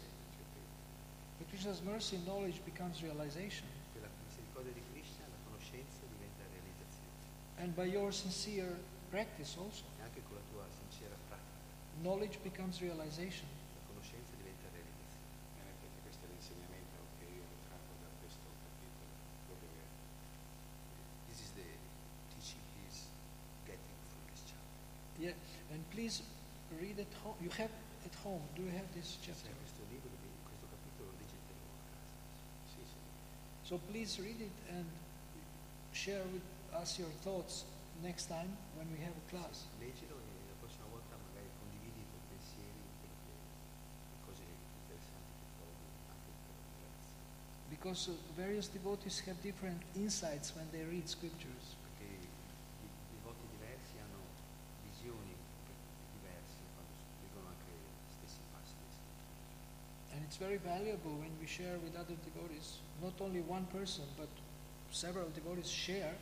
[1.39, 3.71] by Krishna's mercy, knowledge becomes realization.
[3.95, 7.15] per la misericordia di Krishna la conoscenza diventa realizzazione.
[7.63, 8.83] And by your sincere
[9.15, 11.55] practice also, E anche con la tua sincera pratica
[12.03, 13.47] knowledge becomes realization.
[27.65, 27.73] Have
[28.05, 28.43] at home.
[28.55, 29.53] Do you have this C'è chapter?
[29.57, 32.13] questo libro, di- questo capitolo leggetelo a casa.
[32.69, 32.99] sì, sì.
[33.65, 34.87] So please read it and
[35.93, 36.45] share with
[36.77, 37.65] us your thoughts
[38.03, 39.65] next time when we have a class.
[39.81, 43.33] Leggilo e la prossima volta magari condividi i tuoi pensieri, quello che,
[44.13, 47.23] le cose interessanti che trovi anche per la relazione.
[47.71, 51.77] Because uh, various devotees have different insights when they read scriptures.
[60.45, 62.85] Very valuable when we share with other devotees.
[63.01, 64.29] Not only one person, but
[64.93, 66.13] several devotees share.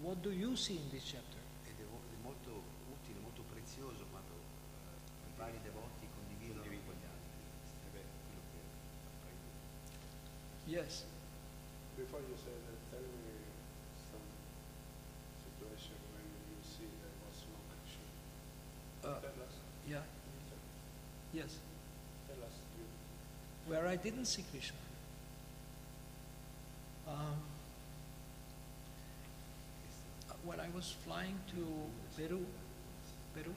[0.00, 1.40] What do you see in this chapter?
[1.68, 7.04] Ed è mo- è molto utile, molto prezioso quando eh, vari devoti condividono con gli
[7.12, 7.40] altri.
[7.92, 8.60] Beh, quello che
[9.20, 10.70] fai tu.
[10.72, 11.04] Yes.
[11.96, 13.36] Before you say that, tell me
[14.08, 14.28] some
[15.44, 18.08] situation when you see there was no Krishna.
[19.04, 19.20] Uh,
[19.84, 20.04] yeah.
[21.36, 21.58] Yes
[23.68, 24.78] where I didn't see Krishna.
[27.06, 27.36] Um,
[30.44, 31.60] when I was flying to
[32.16, 32.44] Peru,
[33.34, 33.54] Peru,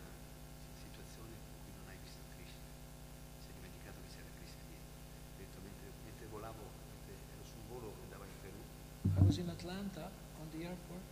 [9.17, 10.11] I was in Atlanta
[10.41, 11.07] on the airport.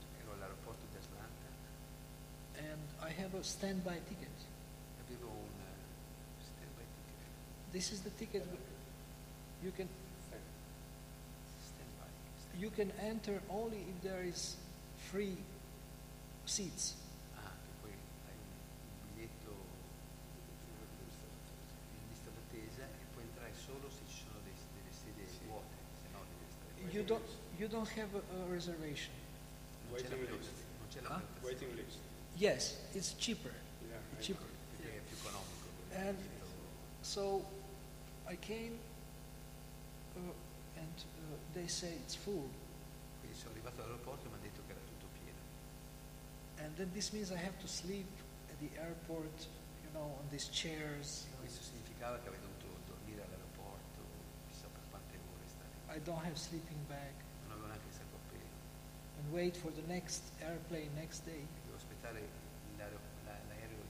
[2.57, 4.27] And I have a standby ticket.
[7.71, 8.45] This is the ticket
[9.63, 9.87] you can
[11.61, 12.09] Stand-by.
[12.59, 14.55] you can enter only if there is
[15.11, 15.37] free
[16.45, 16.95] seats.
[17.35, 19.51] Ah, che poi hai un, un biglietto
[21.93, 26.07] in lista d'attesa e puoi entrare solo se ci sono dei- delle sedie vuote, se
[26.11, 26.95] no devi stare fuori.
[26.95, 27.27] You don't
[27.57, 29.13] you don't have a, a reservation.
[29.89, 30.63] Non c'è la Waiting prenotazione.
[30.79, 31.19] Non c'è la Ah?
[31.19, 31.45] prenotazione.
[31.47, 31.97] Waiting list.
[32.35, 33.51] Yes, it's cheaper.
[33.87, 33.97] Yeah.
[34.17, 34.45] I cheaper.
[34.77, 35.67] perché è più economico.
[35.93, 36.17] And
[37.01, 37.43] so
[38.29, 38.77] I came
[40.27, 42.49] uh, and uh, they say it's full.
[43.21, 45.39] Quindi sono arrivato all'aeroporto e mi hanno detto che era tutto pieno.
[46.59, 48.07] And then this means I have to sleep
[48.51, 49.47] at the airport,
[49.83, 51.27] you know, on these chairs.
[51.39, 54.01] Questo significava che dovuto dormire all'aeroporto,
[54.49, 55.97] chissà per quante ore stare.
[55.97, 57.13] I don't have sleeping bag
[57.47, 58.57] Non avevo neanche il sacco a pelo.
[59.19, 61.45] and wait for the next airplane next day.
[61.65, 62.21] Devo aspettare
[62.77, 63.87] l'aereo, la- l'aereo il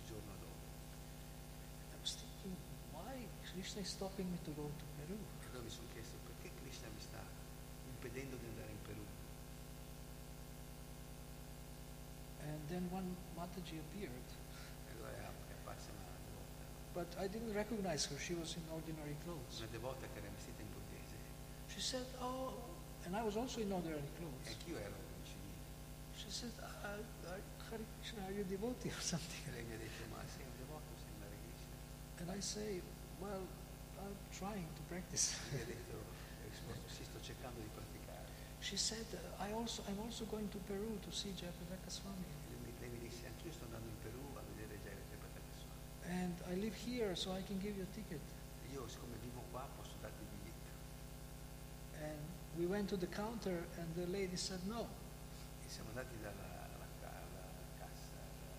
[0.00, 0.62] il giorno dopo.
[1.92, 2.56] I was thinking,
[2.92, 5.18] why Krishna is stopping me to go to Peru?
[5.52, 7.20] E allora mi sono chiesto perché Krishna mi sta
[7.86, 9.04] impedendo di andare in Perù.
[12.48, 13.04] And then one
[13.36, 14.26] Mataji appeared,
[14.88, 16.64] E allora è apparsa una devota,
[16.94, 18.18] but I didn't recognize her.
[18.18, 19.58] She was in ordinary clothes.
[19.58, 21.16] una devota che era vestita in borghese.
[21.68, 22.56] She said, oh,
[23.04, 24.48] and I was also in ordinary E clothes.
[24.48, 25.60] anch'io ero in civile.
[26.16, 26.98] She said, uh,
[27.28, 27.38] uh,
[27.70, 29.40] Hare Krishna, are you devotee or something?
[29.46, 31.76] E lei mi ha detto, ma sei un devoto, sei una Krishna?
[32.24, 32.82] And I say,
[33.20, 33.46] well,
[34.02, 35.36] I'm trying to practice.
[35.52, 38.26] Mi ha detto, ho risposto, sì, sto cercando di praticare.
[38.60, 39.06] She said,
[39.38, 42.26] I also, I'm also going to Peru to see Jayaprakash Swami.
[42.78, 45.82] Lei mi, disse, anch'io sto andando in Perù a vedere Jayapataka Swami.
[46.06, 48.20] And I live here, so I can give you a ticket.
[48.72, 50.70] Io, siccome vivo qua, posso darti il biglietto.
[52.02, 52.22] And
[52.58, 54.86] we went to the counter, and the lady said, no.
[55.64, 57.46] E siamo andati dalla alla, ca- alla
[57.78, 58.58] cassa, alla,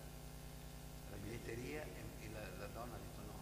[1.08, 3.38] alla biglietteria e, e la, la donna ha detto no,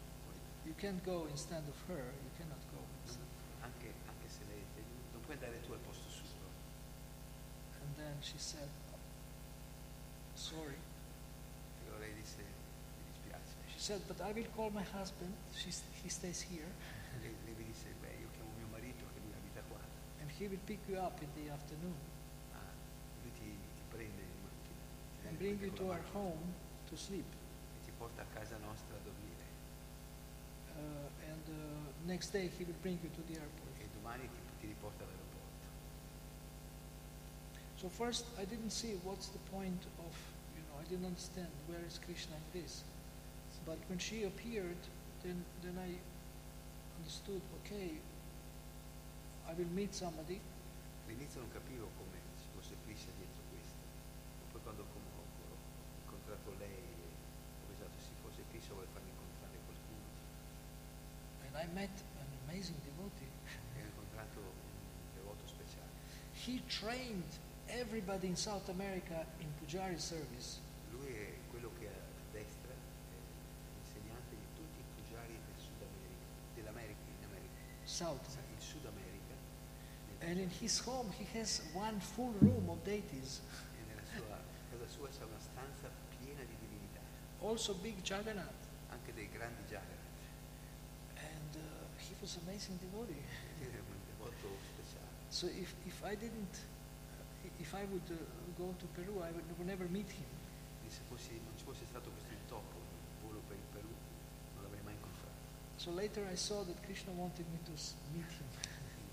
[0.82, 2.02] can't go instead of her.
[2.26, 2.82] You cannot go.
[3.62, 4.62] anche, anche se lei
[5.14, 6.50] non puoi andare tu al posto suo.
[7.78, 8.66] And then she said,
[10.34, 10.74] sorry.
[11.86, 13.54] E lei disse, mi dispiace.
[13.70, 15.30] She said, but I will call my husband.
[15.54, 16.66] She's, he stays here,
[17.22, 19.78] Lei, lei mi disse, beh, io chiamo mio marito che lui abita qua.
[20.20, 21.94] and he will pick you up in the afternoon
[22.54, 22.74] Ah,
[23.22, 24.82] lui ti, ti prende in macchina,
[25.28, 26.42] and bring you to our home
[26.90, 27.26] to sleep.
[27.78, 29.41] e ti porta a casa nostra a dormire.
[30.82, 33.74] Uh, and uh, next day he will bring you to the airport.
[33.78, 35.70] E domani ti, ti riporta all'aeroporto.
[37.76, 40.12] So first, I didn't see what's the point of,
[40.56, 42.82] you know, I didn't understand where is Krishna in this.
[43.64, 44.82] But when she appeared,
[45.22, 45.94] then then I
[46.98, 47.40] understood.
[47.62, 47.94] Okay,
[49.48, 50.40] I will meet somebody,
[51.06, 52.11] All'inizio non capivo come
[61.62, 63.30] I met an amazing devotee.
[63.76, 65.90] Ho incontrato un devoto speciale.
[66.44, 67.22] He trained
[67.68, 70.59] everybody in South America in Pujari service.
[70.90, 73.16] Lui è quello che a destra è
[73.78, 78.26] l'insegnante di tutti i pugiari del Sud America, dell'America in America, South.
[78.55, 79.34] in Sud America.
[80.20, 83.40] And in his home, he has one full room of deities.
[83.78, 84.39] E nella sua
[84.70, 87.01] casa sua c'è una stanza piena di divinità,
[87.40, 88.66] Also big Jagannath.
[88.90, 90.02] anche dei grandi Jagannath.
[92.12, 93.16] He was amazing devotee.
[95.32, 96.55] So if, if I didn't,
[97.59, 98.20] if I would uh,
[98.60, 100.28] go to Peru, I would, would never meet him.
[100.93, 104.84] Se fossi- non ci fosse stato questo intoppo, il volo per il Perù, non l'avrei
[104.84, 105.32] mai incontrato.
[105.80, 107.72] So later I saw that Krishna wanted me to
[108.12, 108.44] meet him.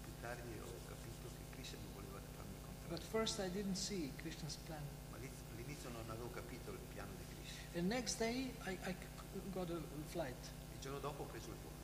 [0.03, 2.91] Più tardi ho capito che Krishna non voleva farmi incontrare.
[2.91, 4.84] But first I didn't see Krishna's plan.
[5.15, 7.80] Ma all'inizio non avevo capito il piano di Krishna.
[7.80, 8.93] And next day I, I
[9.55, 9.80] got a
[10.11, 10.51] flight.
[10.76, 11.78] Il giorno dopo ho preso il volo.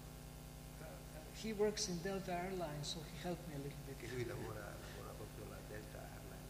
[1.46, 3.98] He works in Delta Airlines, so he helped me a little bit.
[4.02, 6.50] Che lui lavora, lavora proprio alla Delta Airline,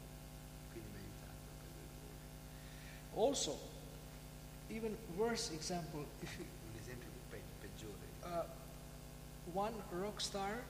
[0.72, 3.28] quindi mi ha aiutato a il volo.
[3.28, 3.60] Also,
[4.70, 8.46] even worse example, if you, Un esempio pe- peggiore, uh,
[9.52, 10.64] one rock star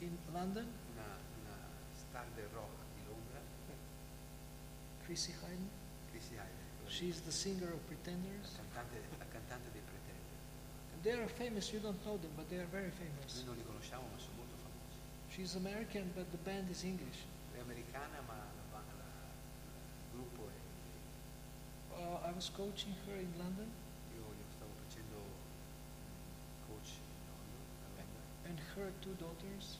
[0.00, 1.04] in London, una,
[1.44, 1.56] una
[1.92, 3.40] star del rock di Londra,
[5.04, 5.68] Chrissy Hynde,
[6.12, 8.56] Chrissy Hynde, she's the singer of la Pretenders.
[8.56, 9.85] cantante, la cantante dei Pretender.
[11.06, 13.30] They are famous, you don't know them, but they are very famous.
[13.38, 14.98] Noi non li conosciamo ma sono molto famosi.
[15.30, 17.22] She's American, but the band is English.
[17.54, 19.30] È americana ma la, la-
[20.02, 20.58] il gruppo è...
[21.94, 23.70] Uh, I was coaching her in London,
[24.18, 25.14] Io gli stavo facendo
[26.66, 28.02] coach in Londra,
[28.50, 29.78] and her two daughters,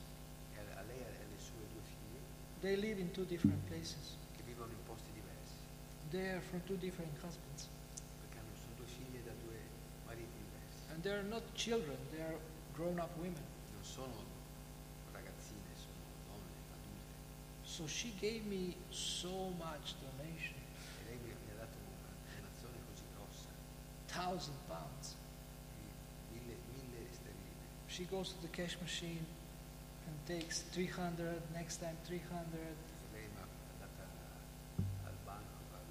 [0.54, 2.22] e a, a lei e alle sue due figlie
[2.62, 4.14] they live in two different places.
[4.36, 5.58] che vivono in posti diversi,
[6.10, 7.66] They are from two different husbands.
[11.06, 11.12] Diversi.
[11.12, 12.38] And they are not children, they are
[12.74, 13.34] grown up women.
[13.74, 14.12] Non sono
[15.12, 15.94] ragazzine, sono
[16.26, 17.14] donne adulte.
[17.64, 20.54] So she gave me so much donation,
[21.00, 23.48] E lei mi ha dato una donazione così grossa,
[24.06, 25.14] thousand pounds.
[26.32, 27.62] mille, mille sterline.
[27.88, 29.24] She goes to the cash machine
[30.06, 32.58] and takes 300, next time 300.
[32.58, 34.06] E lei mi ha andata
[35.06, 35.84] al banco, al,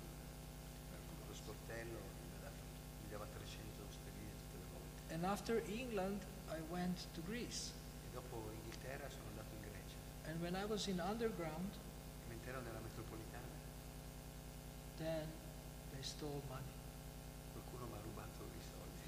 [1.23, 2.63] allo sportello, e mi, ha dato,
[3.03, 5.13] mi dava 300 sterline tutte le volte.
[5.13, 7.75] And after England, I went to Greece.
[8.07, 9.99] E dopo Inghilterra sono andato in Grecia.
[10.31, 11.75] And when I was in underground,
[12.29, 13.59] mentre ero nella metropolitana,
[14.95, 15.27] then
[15.91, 16.71] they stole money.
[17.51, 19.03] qualcuno mi ha rubato i soldi.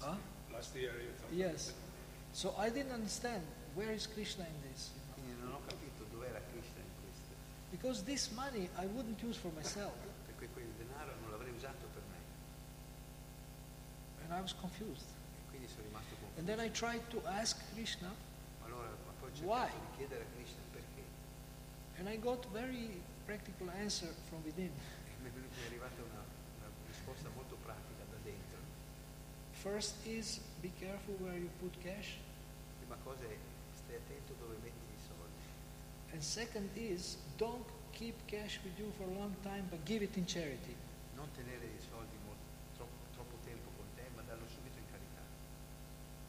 [0.00, 0.16] Huh?
[0.50, 1.36] Last year you thought.
[1.36, 1.74] Yes.
[2.32, 3.44] So I didn't understand
[3.74, 4.88] where is Krishna in this.
[4.96, 5.12] you know.
[5.12, 7.34] Quindi non ho capito dov'era Krishna in questo.
[7.70, 9.92] Because this money I wouldn't use for myself.
[14.38, 15.06] I was confused.
[15.42, 16.38] E quindi sono rimasto confuso.
[16.38, 18.08] And then I tried to ask Krishna,
[18.60, 19.66] Ma allora ma poi ho Why?
[19.66, 21.02] cercato di chiedere a Krishna perché.
[21.98, 24.70] and I got very practical answer from within.
[24.70, 26.22] E mi è venuta- mi è arrivata una,
[26.62, 28.58] una risposta molto pratica da dentro.
[29.52, 32.14] First is be careful where you put cash.
[32.78, 33.36] Prima cosa è
[33.74, 36.12] stai attento dove metti i soldi.
[36.12, 40.16] And second is don't keep cash with you for a long time, but give it
[40.16, 40.76] in charity.
[41.16, 42.14] Non tenere i soldi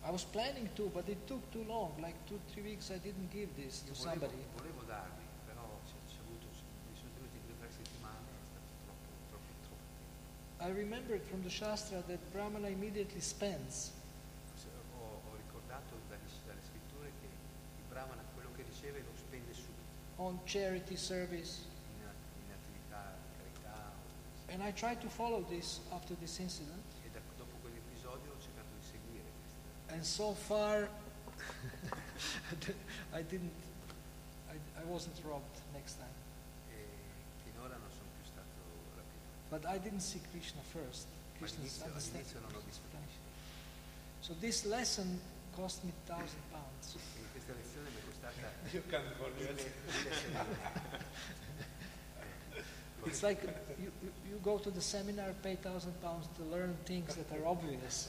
[0.10, 1.94] I was planning to, but it took too long.
[2.02, 4.42] Like two, three weeks, I didn't give this to volevo, somebody.
[4.58, 6.50] volevo darli, però ci, ci avuto,
[6.90, 10.66] mi sono tenuti due o tre settimane, è stato troppo, troppo, troppo.
[10.66, 13.92] I remembered from the Shastra that Brahmana immediately spends.
[14.98, 19.78] Ho, ho ricordato dalle, dalle scritture che il Brahmana quello che riceve lo spende subito
[20.18, 21.62] on charity service.
[21.94, 23.94] in, in attività carità
[24.50, 26.82] And I tried to follow this after this incident.
[27.06, 29.62] e da- dopo quell'episodio ho cercato di seguire questo.
[30.00, 30.88] And so far,
[33.14, 33.52] I didn't,
[34.48, 36.16] I, I wasn't robbed next time.
[36.72, 38.64] Eh, e finora non sono più stato
[38.96, 39.28] rapito.
[39.50, 41.04] But I didn't see Krishna first.
[41.04, 43.28] Ma Krishna's all'inizio, understand- all'inizio non ho visto Krishna.
[44.22, 45.20] So this lesson
[45.54, 46.96] cost me thousand pounds.
[46.96, 49.52] Quindi questa lezione mi è costata You can't forget.
[49.52, 49.68] mille,
[50.32, 50.48] mille.
[53.06, 53.44] It's like
[53.78, 57.46] you, you, you go to the seminar, pay thousand pounds to learn things that are
[57.46, 58.08] obvious.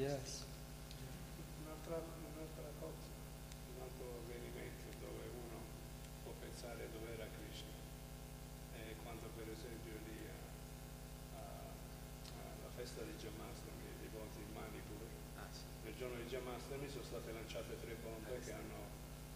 [0.00, 0.48] Yes.
[1.60, 3.04] Un'altra, un'altra cosa,
[3.76, 5.60] un altro avvenimento dove uno
[6.24, 7.76] può pensare dove era Krishna
[8.80, 11.72] è quando per esempio lì a- a-
[12.32, 15.04] alla festa di Jamastami, i devoti in Manipur,
[15.36, 15.68] Ah, sì.
[15.84, 18.80] nel giorno di Jamastami sono state lanciate tre bombe che hanno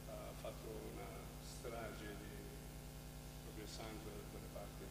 [0.09, 1.09] eh, fatto una
[1.45, 2.33] strage di
[3.45, 4.85] proprio sangue da quelle parti.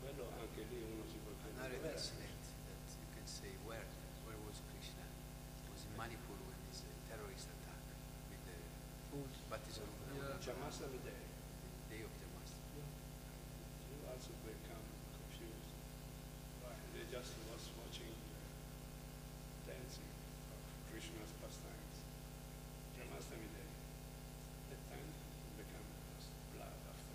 [0.00, 2.31] Quello anche lì uno si può chiedere
[10.42, 11.06] of the Yeah.
[11.06, 11.22] Day.
[11.86, 12.66] day of the master.
[12.74, 14.82] You also become
[15.14, 15.70] confused.
[16.58, 16.74] Why?
[16.98, 20.10] They just was watching the dancing
[20.50, 20.58] of
[20.90, 21.96] Krishna's pastimes.
[22.98, 23.70] Jamastami Day.
[24.74, 25.86] That time you become
[26.18, 27.14] just blood after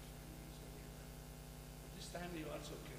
[0.64, 1.12] everywhere.
[1.84, 2.97] But this time you also can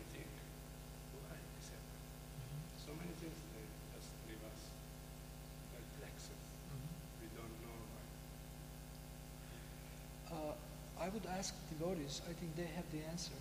[11.09, 13.33] I would ask devotees, I think they have the answer.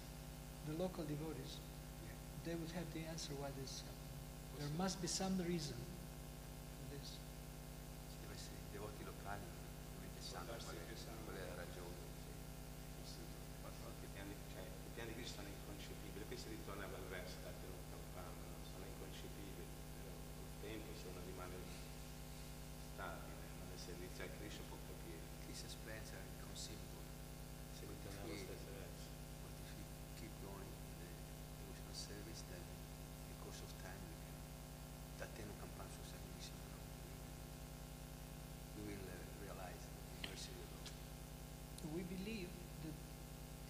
[0.71, 1.59] The local devotees,
[2.07, 2.15] yeah.
[2.45, 4.07] they would have the answer why this happened.
[4.59, 5.75] There must be some reason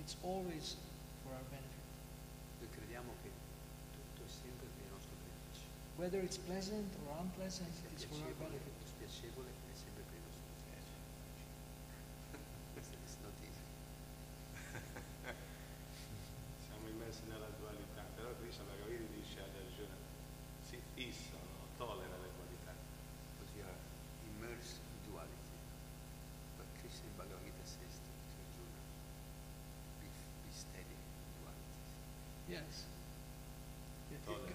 [0.08, 0.80] It's always
[1.20, 1.68] for our benefit.
[5.98, 8.72] Whether it's pleasant or unpleasant, it's for our benefit.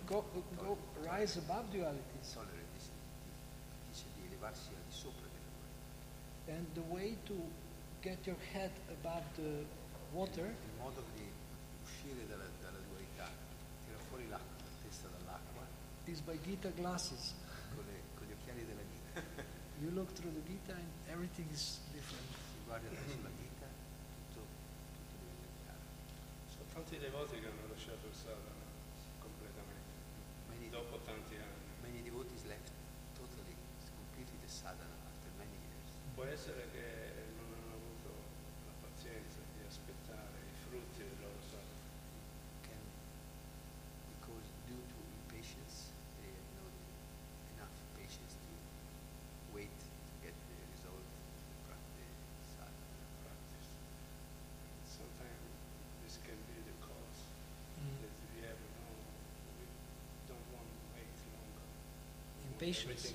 [0.07, 0.25] Go,
[0.59, 2.19] go, rise above duality,
[6.49, 7.37] And the way to
[8.03, 9.65] get your head above the
[10.13, 10.51] water
[16.13, 17.33] is by Gita glasses.
[19.81, 22.27] you look through the Gita and everything is different.
[26.93, 28.69] tutte le cose che hanno lasciato il Sadhana
[29.19, 29.97] completamente,
[30.49, 31.65] many, dopo tanti anni.
[31.81, 32.69] Many devotees left
[33.17, 33.57] totally,
[33.97, 35.89] completely the Sadhana after many years.
[36.13, 37.12] Può essere che
[62.63, 63.13] patience.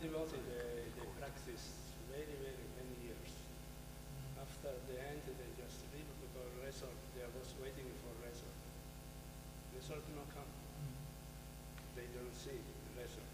[0.00, 0.64] devoted the,
[0.96, 1.76] the practice
[2.08, 3.32] very, very many years.
[4.40, 8.56] After the end, they just leave because result, they are just waiting for result.
[9.76, 10.48] Result not come.
[12.00, 13.28] They don't see the result.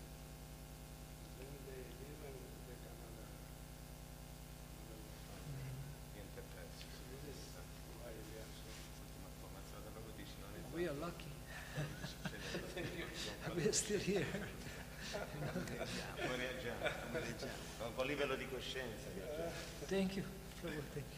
[1.38, 3.30] Then they leave and they come another.
[6.18, 7.46] This is
[8.02, 8.74] why we are so.
[10.74, 11.30] We are lucky.
[13.54, 14.26] We're still here.
[15.16, 16.94] Come reagiamo?
[17.06, 17.92] Come reagiamo?
[17.94, 19.08] Con livello di coscienza.
[19.86, 20.24] Thank you.
[20.62, 21.15] Thank you.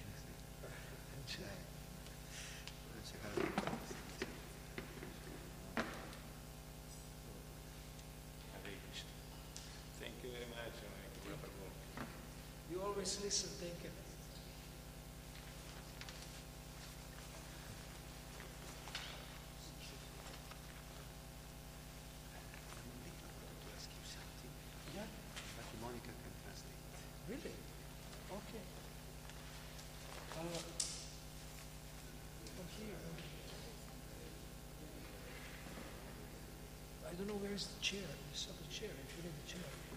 [37.19, 38.07] don't know where's the chair.
[38.07, 38.91] I saw the chair.
[38.95, 39.88] I put in the chair.